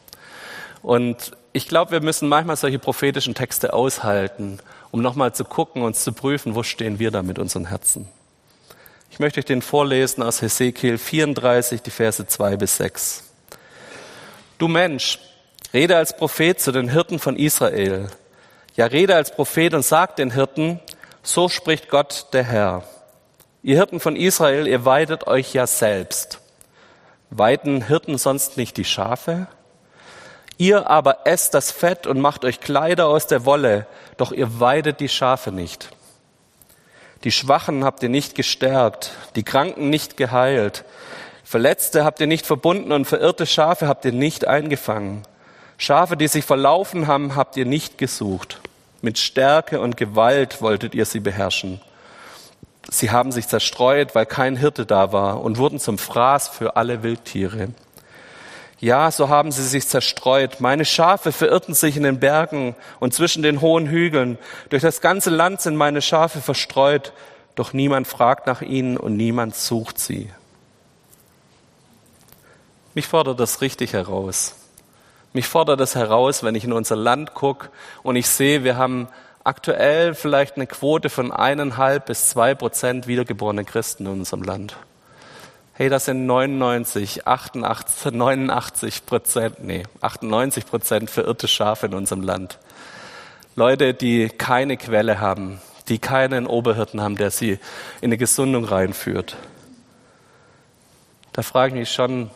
Und 0.83 1.33
ich 1.53 1.69
glaube, 1.69 1.93
wir 1.93 2.01
müssen 2.01 2.29
manchmal 2.29 2.57
solche 2.57 2.79
prophetischen 2.79 3.35
Texte 3.35 3.73
aushalten, 3.73 4.59
um 4.91 5.03
nochmal 5.03 5.35
zu 5.35 5.45
gucken 5.45 5.83
und 5.83 5.97
zu 5.97 6.13
prüfen, 6.13 6.55
wo 6.55 6.63
stehen 6.63 6.99
wir 6.99 7.11
da 7.11 7.23
mit 7.23 7.39
unseren 7.39 7.67
Herzen. 7.67 8.09
Ich 9.11 9.21
möchte 9.21 9.39
euch 9.39 9.47
den 9.47 9.63
vorlesen 9.63 10.25
aus 10.25 10.43
Hesekiel 10.43 10.99
34, 10.99 11.83
die 11.83 11.91
Verse 11.91 12.27
2 12.27 12.57
bis 12.57 12.77
6. 12.79 13.23
Du 14.59 14.67
Mensch, 14.67 15.21
Rede 15.75 15.97
als 15.97 16.17
Prophet 16.17 16.61
zu 16.61 16.71
den 16.71 16.89
Hirten 16.89 17.19
von 17.19 17.35
Israel. 17.35 18.07
Ja, 18.77 18.87
rede 18.87 19.17
als 19.17 19.33
Prophet 19.33 19.75
und 19.75 19.85
sag 19.85 20.15
den 20.15 20.31
Hirten, 20.31 20.79
so 21.25 21.49
spricht 21.49 21.89
Gott 21.89 22.29
der 22.33 22.45
Herr. 22.45 22.85
Ihr 23.65 23.75
Hirten 23.75 23.99
von 23.99 24.15
Israel, 24.15 24.69
ihr 24.69 24.85
weidet 24.85 25.27
euch 25.27 25.53
ja 25.53 25.67
selbst. 25.67 26.39
Weiden 27.31 27.83
Hirten 27.89 28.19
sonst 28.19 28.57
nicht 28.57 28.77
die 28.77 28.85
Schafe? 28.85 29.49
Ihr 30.59 30.89
aber 30.89 31.27
esst 31.27 31.55
das 31.55 31.73
Fett 31.73 32.07
und 32.07 32.21
macht 32.21 32.45
euch 32.45 32.61
Kleider 32.61 33.09
aus 33.09 33.27
der 33.27 33.45
Wolle, 33.45 33.89
doch 34.17 34.31
ihr 34.31 34.61
weidet 34.61 35.01
die 35.01 35.09
Schafe 35.09 35.51
nicht. 35.51 35.89
Die 37.25 37.33
Schwachen 37.33 37.83
habt 37.83 38.01
ihr 38.05 38.11
nicht 38.11 38.37
gestärkt, 38.37 39.11
die 39.35 39.43
Kranken 39.43 39.91
nicht 39.91 40.17
geheilt, 40.17 40.85
Verletzte 41.43 42.05
habt 42.05 42.21
ihr 42.21 42.27
nicht 42.27 42.47
verbunden 42.47 42.91
und 42.91 43.05
verirrte 43.05 43.45
Schafe 43.45 43.87
habt 43.87 44.05
ihr 44.07 44.13
nicht 44.13 44.47
eingefangen. 44.47 45.25
Schafe, 45.77 46.17
die 46.17 46.29
sich 46.29 46.45
verlaufen 46.45 47.07
haben, 47.07 47.35
habt 47.37 47.57
ihr 47.57 47.67
nicht 47.67 47.99
gesucht. 47.99 48.61
Mit 49.03 49.19
Stärke 49.19 49.81
und 49.81 49.97
Gewalt 49.97 50.63
wolltet 50.63 50.95
ihr 50.95 51.05
sie 51.05 51.21
beherrschen. 51.21 51.81
Sie 52.91 53.11
haben 53.11 53.33
sich 53.33 53.49
zerstreut, 53.49 54.15
weil 54.15 54.27
kein 54.27 54.57
Hirte 54.57 54.87
da 54.87 55.13
war 55.13 55.43
und 55.43 55.59
wurden 55.59 55.81
zum 55.81 55.99
Fraß 55.99 56.49
für 56.49 56.77
alle 56.77 57.03
Wildtiere. 57.03 57.69
Ja, 58.81 59.11
so 59.11 59.29
haben 59.29 59.51
sie 59.51 59.63
sich 59.63 59.89
zerstreut. 59.89 60.61
Meine 60.61 60.85
Schafe 60.85 61.33
verirrten 61.33 61.75
sich 61.75 61.97
in 61.97 62.03
den 62.03 62.21
Bergen 62.21 62.75
und 63.01 63.15
zwischen 63.15 63.43
den 63.43 63.61
hohen 63.61 63.89
Hügeln. 63.89 64.39
Durch 64.69 64.83
das 64.83 65.01
ganze 65.01 65.31
Land 65.31 65.61
sind 65.63 65.77
meine 65.77 66.03
Schafe 66.03 66.41
verstreut. 66.41 67.13
doch 67.55 67.73
niemand 67.73 68.09
fragt 68.09 68.47
nach 68.47 68.63
ihnen 68.63 68.97
und 68.97 69.17
niemand 69.17 69.55
sucht 69.55 69.99
sie. 69.99 70.29
Mich 72.95 73.07
fordert 73.07 73.39
das 73.39 73.61
richtig 73.61 73.93
heraus. 73.93 74.57
Mich 75.35 75.49
fordert 75.49 75.81
das 75.81 75.97
heraus, 75.97 76.45
wenn 76.45 76.55
ich 76.55 76.63
in 76.63 76.73
unser 76.73 76.95
Land 76.95 77.35
gucke 77.35 77.69
und 78.05 78.15
ich 78.15 78.29
sehe, 78.29 78.63
wir 78.63 78.77
haben 78.77 79.09
aktuell 79.43 80.15
vielleicht 80.15 80.55
eine 80.55 80.69
Quote 80.69 81.11
von 81.11 81.33
eineinhalb 81.33 82.07
bis 82.07 82.29
zwei 82.29 82.55
Prozent 82.55 83.09
wiedergeborene 83.09 83.65
Christen 83.65 84.07
in 84.07 84.13
unserem 84.13 84.45
Land. 84.45 84.77
Hey, 85.73 85.89
das 85.89 86.05
sind 86.05 86.25
99, 86.27 87.27
88, 87.27 88.13
89 88.13 89.07
Prozent, 89.07 89.65
nee, 89.65 89.83
98 90.03 90.67
Prozent 90.67 91.11
verirrte 91.11 91.49
Schafe 91.49 91.87
in 91.87 91.95
unserem 91.95 92.23
Land. 92.23 92.61
Leute, 93.57 93.93
die 93.93 94.29
keine 94.29 94.77
Quelle 94.77 95.19
haben, 95.19 95.61
die 95.89 95.99
keinen 95.99 96.47
Oberhirten 96.47 97.01
haben, 97.01 97.17
der 97.17 97.33
sie 97.33 97.59
in 98.01 98.11
eine 98.11 98.19
Gesundung 98.19 98.65
reinführt. 98.65 99.37
Da 101.33 101.43
frage 101.43 101.75
ich 101.75 101.81
mich 101.81 101.93
schon, 101.93 102.31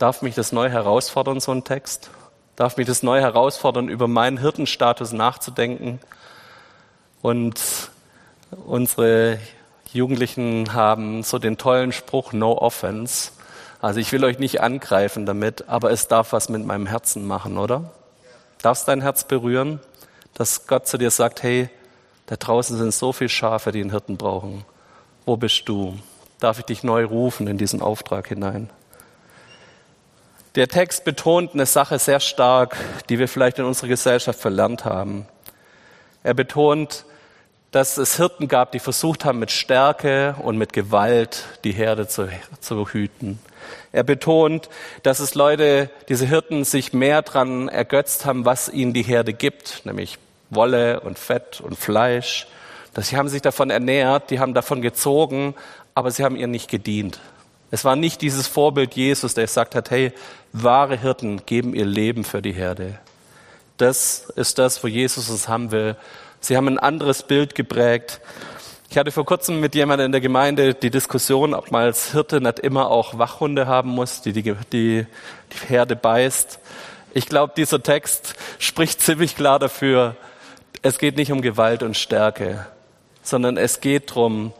darf 0.00 0.22
mich 0.22 0.34
das 0.34 0.50
neu 0.50 0.68
herausfordern, 0.68 1.40
so 1.40 1.52
ein 1.52 1.62
Text? 1.62 2.10
Darf 2.56 2.76
mich 2.76 2.86
das 2.86 3.02
neu 3.02 3.20
herausfordern, 3.20 3.88
über 3.88 4.08
meinen 4.08 4.38
Hirtenstatus 4.38 5.12
nachzudenken? 5.12 6.00
Und 7.22 7.60
unsere 8.66 9.38
Jugendlichen 9.92 10.72
haben 10.72 11.22
so 11.22 11.38
den 11.38 11.58
tollen 11.58 11.92
Spruch 11.92 12.32
No 12.32 12.52
Offense. 12.52 13.32
Also 13.82 14.00
ich 14.00 14.10
will 14.12 14.24
euch 14.24 14.38
nicht 14.38 14.60
angreifen 14.60 15.26
damit, 15.26 15.68
aber 15.68 15.90
es 15.90 16.08
darf 16.08 16.32
was 16.32 16.48
mit 16.48 16.64
meinem 16.64 16.86
Herzen 16.86 17.26
machen, 17.26 17.58
oder? 17.58 17.90
Darfst 18.62 18.88
dein 18.88 19.02
Herz 19.02 19.24
berühren, 19.24 19.80
dass 20.34 20.66
Gott 20.66 20.86
zu 20.86 20.96
dir 20.96 21.10
sagt, 21.10 21.42
hey, 21.42 21.68
da 22.26 22.36
draußen 22.36 22.76
sind 22.78 22.94
so 22.94 23.12
viele 23.12 23.30
Schafe, 23.30 23.72
die 23.72 23.80
einen 23.80 23.90
Hirten 23.90 24.16
brauchen. 24.16 24.64
Wo 25.26 25.36
bist 25.36 25.68
du? 25.68 25.98
Darf 26.38 26.58
ich 26.58 26.64
dich 26.64 26.82
neu 26.84 27.04
rufen 27.04 27.46
in 27.48 27.58
diesen 27.58 27.82
Auftrag 27.82 28.28
hinein? 28.28 28.70
Der 30.56 30.66
Text 30.66 31.04
betont 31.04 31.54
eine 31.54 31.64
Sache 31.64 32.00
sehr 32.00 32.18
stark, 32.18 32.76
die 33.08 33.20
wir 33.20 33.28
vielleicht 33.28 33.60
in 33.60 33.64
unserer 33.64 33.86
Gesellschaft 33.86 34.40
verlernt 34.40 34.84
haben. 34.84 35.26
Er 36.24 36.34
betont, 36.34 37.04
dass 37.70 37.98
es 37.98 38.16
Hirten 38.16 38.48
gab, 38.48 38.72
die 38.72 38.80
versucht 38.80 39.24
haben, 39.24 39.38
mit 39.38 39.52
Stärke 39.52 40.34
und 40.42 40.58
mit 40.58 40.72
Gewalt 40.72 41.44
die 41.62 41.70
Herde 41.70 42.08
zu, 42.08 42.28
zu 42.58 42.88
hüten. 42.88 43.38
Er 43.92 44.02
betont, 44.02 44.68
dass 45.04 45.20
es 45.20 45.36
Leute, 45.36 45.88
diese 46.08 46.26
Hirten, 46.26 46.64
sich 46.64 46.92
mehr 46.92 47.22
dran 47.22 47.68
ergötzt 47.68 48.26
haben, 48.26 48.44
was 48.44 48.68
ihnen 48.68 48.92
die 48.92 49.02
Herde 49.02 49.32
gibt, 49.32 49.82
nämlich 49.84 50.18
Wolle 50.50 50.98
und 50.98 51.16
Fett 51.16 51.60
und 51.60 51.78
Fleisch. 51.78 52.48
Dass 52.92 53.06
sie 53.06 53.16
haben 53.16 53.28
sich 53.28 53.42
davon 53.42 53.70
ernährt, 53.70 54.30
die 54.30 54.40
haben 54.40 54.54
davon 54.54 54.82
gezogen, 54.82 55.54
aber 55.94 56.10
sie 56.10 56.24
haben 56.24 56.34
ihr 56.34 56.48
nicht 56.48 56.68
gedient. 56.68 57.20
Es 57.70 57.84
war 57.84 57.96
nicht 57.96 58.20
dieses 58.22 58.46
Vorbild 58.46 58.94
Jesus, 58.94 59.34
der 59.34 59.44
gesagt 59.44 59.74
hat, 59.74 59.90
hey, 59.90 60.12
wahre 60.52 60.96
Hirten 60.96 61.44
geben 61.46 61.74
ihr 61.74 61.84
Leben 61.84 62.24
für 62.24 62.42
die 62.42 62.52
Herde. 62.52 62.98
Das 63.76 64.30
ist 64.36 64.58
das, 64.58 64.82
wo 64.82 64.88
Jesus 64.88 65.30
uns 65.30 65.48
haben 65.48 65.70
will. 65.70 65.96
Sie 66.40 66.56
haben 66.56 66.68
ein 66.68 66.78
anderes 66.78 67.22
Bild 67.22 67.54
geprägt. 67.54 68.20
Ich 68.90 68.98
hatte 68.98 69.12
vor 69.12 69.24
kurzem 69.24 69.60
mit 69.60 69.74
jemandem 69.76 70.06
in 70.06 70.12
der 70.12 70.20
Gemeinde 70.20 70.74
die 70.74 70.90
Diskussion, 70.90 71.54
ob 71.54 71.70
man 71.70 71.84
als 71.84 72.10
Hirte 72.10 72.40
nicht 72.40 72.58
immer 72.58 72.90
auch 72.90 73.18
Wachhunde 73.18 73.68
haben 73.68 73.90
muss, 73.90 74.20
die 74.20 74.32
die, 74.32 74.42
die, 74.42 75.06
die 75.52 75.68
Herde 75.68 75.94
beißt. 75.94 76.58
Ich 77.14 77.26
glaube, 77.26 77.52
dieser 77.56 77.82
Text 77.82 78.34
spricht 78.58 79.00
ziemlich 79.00 79.36
klar 79.36 79.58
dafür, 79.58 80.16
es 80.82 80.98
geht 80.98 81.16
nicht 81.16 81.30
um 81.30 81.40
Gewalt 81.40 81.82
und 81.82 81.96
Stärke, 81.96 82.66
sondern 83.22 83.56
es 83.56 83.80
geht 83.80 84.10
darum, 84.10 84.52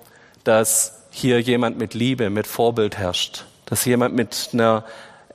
dass 0.45 1.00
hier 1.11 1.41
jemand 1.41 1.79
mit 1.79 1.95
Liebe, 1.95 2.31
mit 2.31 2.47
Vorbild 2.47 2.97
herrscht, 2.97 3.45
dass 3.67 3.85
jemand 3.85 4.15
mit 4.15 4.51
einer 4.53 4.85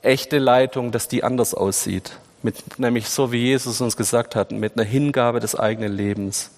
echten 0.02 0.40
Leitung, 0.40 0.92
dass 0.92 1.08
die 1.08 1.22
anders 1.24 1.54
aussieht, 1.54 2.12
mit, 2.42 2.78
nämlich 2.78 3.08
so 3.08 3.32
wie 3.32 3.42
Jesus 3.44 3.80
uns 3.80 3.96
gesagt 3.96 4.36
hat, 4.36 4.52
mit 4.52 4.74
einer 4.76 4.84
Hingabe 4.84 5.40
des 5.40 5.54
eigenen 5.54 5.92
Lebens. 5.92 6.50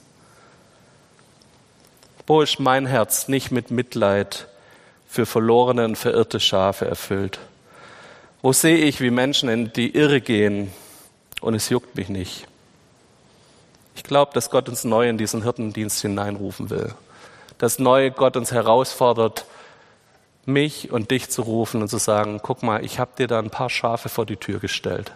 Wo 2.27 2.43
ist 2.43 2.61
mein 2.61 2.87
Herz 2.87 3.29
nicht 3.29 3.51
mit 3.51 3.71
Mitleid 3.71 4.49
für 5.09 5.25
verlorene 5.25 5.85
und 5.87 5.97
verirrte 5.97 6.41
Schafe 6.41 6.87
erfüllt? 6.87 7.39
Wo 8.43 8.53
sehe 8.53 8.77
ich, 8.77 9.01
wie 9.01 9.11
Menschen 9.11 9.49
in 9.49 9.73
die 9.73 9.97
Irre 9.97 10.21
gehen 10.21 10.71
und 11.41 11.55
es 11.55 11.71
juckt 11.71 11.97
mich 11.97 12.09
nicht? 12.09 12.47
Ich 13.97 14.05
glaube, 14.05 14.33
dass 14.35 14.51
Gott 14.51 14.69
uns 14.69 14.85
neu 14.85 15.09
in 15.09 15.19
diesen 15.19 15.43
Hirtendienst 15.43 16.03
hineinrufen 16.03 16.71
will. 16.71 16.95
Dass 17.59 17.79
neu 17.79 18.11
Gott 18.11 18.37
uns 18.37 18.53
herausfordert, 18.53 19.45
mich 20.47 20.91
und 20.91 21.11
dich 21.11 21.29
zu 21.29 21.43
rufen 21.43 21.83
und 21.83 21.89
zu 21.89 21.99
sagen, 21.99 22.41
guck 22.43 22.63
mal, 22.63 22.85
ich 22.85 22.99
habe 22.99 23.11
dir 23.19 23.27
da 23.27 23.39
ein 23.39 23.51
paar 23.51 23.69
Schafe 23.69 24.09
vor 24.09 24.25
die 24.25 24.37
Tür 24.37 24.59
gestellt. 24.59 25.13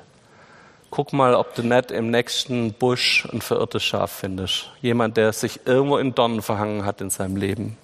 Guck 0.91 1.15
mal, 1.15 1.35
ob 1.35 1.55
du 1.55 1.63
nicht 1.63 1.91
im 1.91 2.11
nächsten 2.11 2.75
Busch 2.75 3.27
ein 3.33 3.41
verirrtes 3.41 3.83
Schaf 3.83 4.13
findest. 4.13 4.71
Jemand, 4.83 5.17
der 5.17 5.33
sich 5.33 5.61
irgendwo 5.65 5.97
in 5.97 6.15
Dornen 6.15 6.43
verhangen 6.43 6.85
hat 6.85 7.01
in 7.01 7.09
seinem 7.09 7.37
Leben. 7.37 7.79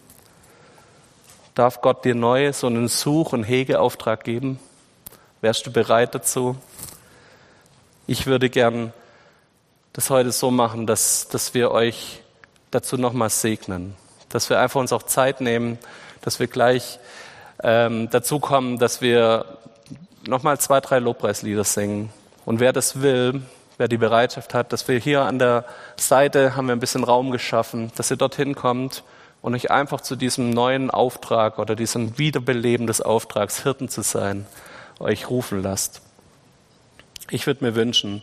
Darf 1.54 1.80
Gott 1.80 2.04
dir 2.04 2.14
neu 2.14 2.52
so 2.52 2.66
einen 2.66 2.86
Such- 2.86 3.32
und 3.32 3.44
Hegeauftrag 3.44 4.24
geben? 4.24 4.60
Wärst 5.40 5.66
du 5.66 5.72
bereit 5.72 6.14
dazu? 6.14 6.56
Ich 8.06 8.26
würde 8.26 8.50
gern 8.50 8.92
das 9.94 10.10
heute 10.10 10.30
so 10.30 10.50
machen, 10.50 10.86
dass, 10.86 11.28
dass 11.28 11.54
wir 11.54 11.70
euch 11.70 12.20
dazu 12.70 12.96
nochmal 12.96 13.30
segnen. 13.30 13.96
Dass 14.28 14.50
wir 14.50 14.60
einfach 14.60 14.80
uns 14.80 14.92
auch 14.92 15.02
Zeit 15.02 15.40
nehmen, 15.40 15.78
dass 16.20 16.40
wir 16.40 16.46
gleich 16.46 16.98
ähm, 17.62 18.08
dazu 18.10 18.40
kommen, 18.40 18.78
dass 18.78 19.00
wir 19.00 19.44
nochmal 20.26 20.58
zwei, 20.58 20.80
drei 20.80 20.98
Lobpreislieder 20.98 21.64
singen. 21.64 22.10
Und 22.44 22.60
wer 22.60 22.72
das 22.72 23.00
will, 23.00 23.42
wer 23.78 23.88
die 23.88 23.96
Bereitschaft 23.96 24.54
hat, 24.54 24.72
dass 24.72 24.88
wir 24.88 24.98
hier 24.98 25.22
an 25.22 25.38
der 25.38 25.64
Seite 25.96 26.56
haben 26.56 26.66
wir 26.66 26.74
ein 26.74 26.80
bisschen 26.80 27.04
Raum 27.04 27.30
geschaffen, 27.30 27.92
dass 27.96 28.10
ihr 28.10 28.16
dorthin 28.16 28.54
kommt 28.54 29.02
und 29.40 29.54
euch 29.54 29.70
einfach 29.70 30.00
zu 30.00 30.16
diesem 30.16 30.50
neuen 30.50 30.90
Auftrag 30.90 31.58
oder 31.58 31.76
diesem 31.76 32.18
Wiederbeleben 32.18 32.86
des 32.86 33.00
Auftrags, 33.00 33.62
Hirten 33.62 33.88
zu 33.88 34.02
sein, 34.02 34.46
euch 34.98 35.30
rufen 35.30 35.62
lasst. 35.62 36.02
Ich 37.30 37.46
würde 37.46 37.64
mir 37.64 37.74
wünschen, 37.74 38.22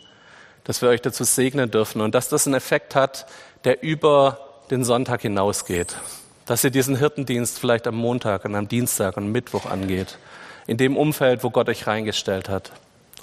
dass 0.64 0.82
wir 0.82 0.88
euch 0.88 1.00
dazu 1.00 1.24
segnen 1.24 1.70
dürfen 1.70 2.00
und 2.00 2.14
dass 2.14 2.28
das 2.28 2.46
einen 2.46 2.54
Effekt 2.54 2.94
hat, 2.94 3.26
der 3.64 3.82
über 3.82 4.45
den 4.70 4.84
Sonntag 4.84 5.22
hinausgeht. 5.22 5.96
Dass 6.46 6.64
ihr 6.64 6.70
diesen 6.70 6.96
Hirtendienst 6.96 7.58
vielleicht 7.58 7.86
am 7.86 7.96
Montag 7.96 8.44
und 8.44 8.54
am 8.54 8.68
Dienstag 8.68 9.16
und 9.16 9.32
Mittwoch 9.32 9.66
angeht. 9.66 10.18
In 10.66 10.76
dem 10.76 10.96
Umfeld, 10.96 11.44
wo 11.44 11.50
Gott 11.50 11.68
euch 11.68 11.86
reingestellt 11.86 12.48
hat. 12.48 12.72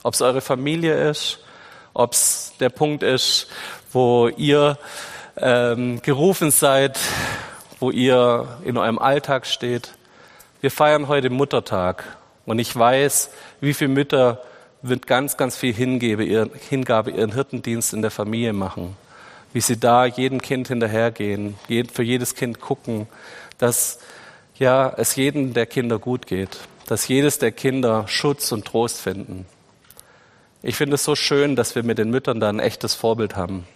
Ob 0.04 0.14
es 0.14 0.22
eure 0.22 0.42
Familie 0.42 1.10
ist, 1.10 1.40
ob 1.94 2.14
es 2.14 2.54
der 2.60 2.70
Punkt 2.70 3.04
ist, 3.04 3.48
wo 3.92 4.28
ihr 4.28 4.78
ähm, 5.38 6.02
gerufen 6.02 6.52
seid, 6.52 7.00
wo 7.80 7.92
ihr 7.92 8.48
in 8.66 8.78
eurem 8.78 9.00
Alltag 9.00 9.46
steht. 9.46 9.94
Wir 10.62 10.72
feiern 10.72 11.08
heute 11.08 11.30
Muttertag 11.30 12.04
und 12.46 12.60
ich 12.60 12.76
weiß, 12.76 13.30
wie 13.62 13.74
viele 13.74 13.90
Mütter 13.90 14.42
wird 14.82 15.08
ganz, 15.08 15.38
ganz 15.38 15.56
viel 15.56 15.74
Hingabe 15.74 16.24
ihren 16.26 17.32
Hirtendienst 17.34 17.94
in 17.94 18.02
der 18.02 18.12
Familie 18.12 18.54
machen. 18.54 18.98
Wie 19.54 19.62
sie 19.62 19.80
da 19.80 20.06
jedem 20.06 20.42
Kind 20.42 20.68
hinterhergehen, 20.68 21.56
für 21.94 22.04
jedes 22.04 22.36
Kind 22.36 22.60
gucken, 22.60 23.08
dass 23.58 24.00
ja, 24.56 24.92
es 24.98 25.16
jedem 25.16 25.54
der 25.54 25.66
Kinder 25.66 26.00
gut 26.00 26.28
geht, 26.28 26.60
dass 26.88 27.08
jedes 27.08 27.40
der 27.40 27.52
Kinder 27.52 28.08
Schutz 28.08 28.52
und 28.52 28.66
Trost 28.66 29.00
finden. 29.00 29.46
Ich 30.62 30.76
finde 30.76 30.96
es 30.96 31.04
so 31.04 31.16
schön, 31.16 31.56
dass 31.56 31.76
wir 31.76 31.84
mit 31.84 31.98
den 31.98 32.10
Müttern 32.10 32.40
da 32.40 32.50
ein 32.50 32.60
echtes 32.60 32.96
Vorbild 32.96 33.36
haben. 33.36 33.68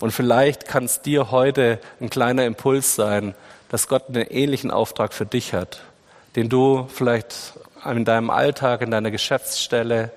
Und 0.00 0.10
vielleicht 0.10 0.66
kann 0.66 0.84
es 0.84 1.00
dir 1.00 1.30
heute 1.30 1.78
ein 2.00 2.10
kleiner 2.10 2.44
Impuls 2.44 2.96
sein, 2.96 3.34
dass 3.68 3.88
Gott 3.88 4.08
einen 4.08 4.26
ähnlichen 4.26 4.70
Auftrag 4.70 5.14
für 5.14 5.26
dich 5.26 5.54
hat, 5.54 5.82
den 6.34 6.48
du 6.48 6.88
vielleicht 6.92 7.54
in 7.84 8.04
deinem 8.04 8.30
Alltag, 8.30 8.82
in 8.82 8.90
deiner 8.90 9.10
Geschäftsstelle, 9.10 10.10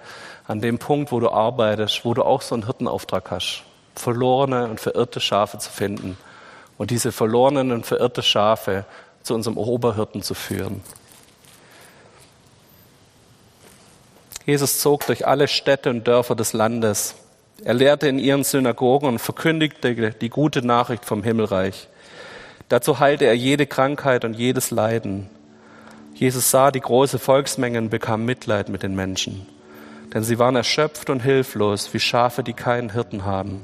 an 0.48 0.62
dem 0.62 0.80
Punkt, 0.80 1.12
wo 1.12 1.20
du 1.20 1.30
arbeitest, 1.30 2.06
wo 2.06 2.14
du 2.14 2.24
auch 2.24 2.42
so 2.42 2.56
einen 2.56 2.66
Hirtenauftrag 2.66 3.32
hast, 3.32 3.64
verlorene 3.96 4.68
und 4.68 4.80
verirrte 4.80 5.20
Schafe 5.20 5.58
zu 5.58 5.70
finden 5.70 6.18
und 6.78 6.92
diese 6.92 7.12
verlorenen 7.12 7.72
und 7.72 7.86
verirrte 7.86 8.24
Schafe 8.24 8.86
zu 9.24 9.34
unserem 9.34 9.58
Oberhirten 9.58 10.22
zu 10.22 10.34
führen. 10.34 10.82
Jesus 14.46 14.80
zog 14.80 15.06
durch 15.08 15.26
alle 15.26 15.48
Städte 15.48 15.90
und 15.90 16.08
Dörfer 16.08 16.36
des 16.36 16.54
Landes. 16.54 17.16
Er 17.64 17.74
lehrte 17.74 18.08
in 18.08 18.20
ihren 18.20 18.44
Synagogen 18.44 19.08
und 19.08 19.20
verkündigte 19.20 20.12
die 20.12 20.30
gute 20.30 20.66
Nachricht 20.66 21.06
vom 21.06 21.24
Himmelreich. 21.24 21.88
Dazu 22.70 23.00
heilte 23.00 23.26
er 23.26 23.36
jede 23.36 23.66
Krankheit 23.66 24.24
und 24.24 24.36
jedes 24.36 24.70
Leiden. 24.70 25.30
Jesus 26.14 26.52
sah 26.52 26.72
die 26.72 26.82
große 26.82 27.18
Volksmenge 27.18 27.80
und 27.80 27.90
bekam 27.90 28.26
Mitleid 28.26 28.70
mit 28.70 28.84
den 28.84 28.96
Menschen 28.96 29.48
denn 30.16 30.24
sie 30.24 30.40
waren 30.40 30.56
erschöpft 30.56 31.10
und 31.10 31.20
hilflos, 31.20 31.94
wie 31.94 32.00
Schafe, 32.00 32.42
die 32.42 32.54
keinen 32.54 32.94
Hirten 32.94 33.26
haben. 33.26 33.62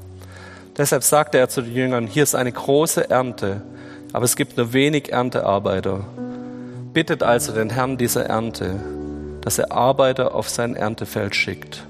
Deshalb 0.76 1.02
sagte 1.02 1.38
er 1.38 1.48
zu 1.48 1.62
den 1.62 1.74
Jüngern, 1.74 2.06
hier 2.06 2.22
ist 2.22 2.34
eine 2.34 2.52
große 2.52 3.10
Ernte, 3.10 3.62
Aber 4.12 4.24
es 4.26 4.36
gibt 4.36 4.56
nur 4.56 4.72
wenig 4.72 5.12
Erntearbeiter. 5.12 6.04
Bittet 6.92 7.22
also 7.22 7.52
den 7.52 7.70
Herrn 7.70 7.96
dieser 7.96 8.26
Ernte, 8.26 8.78
dass 9.40 9.58
er 9.58 9.72
Arbeiter 9.72 10.34
auf 10.34 10.50
sein 10.50 10.76
Erntefeld 10.76 11.34
schickt. 11.34 11.86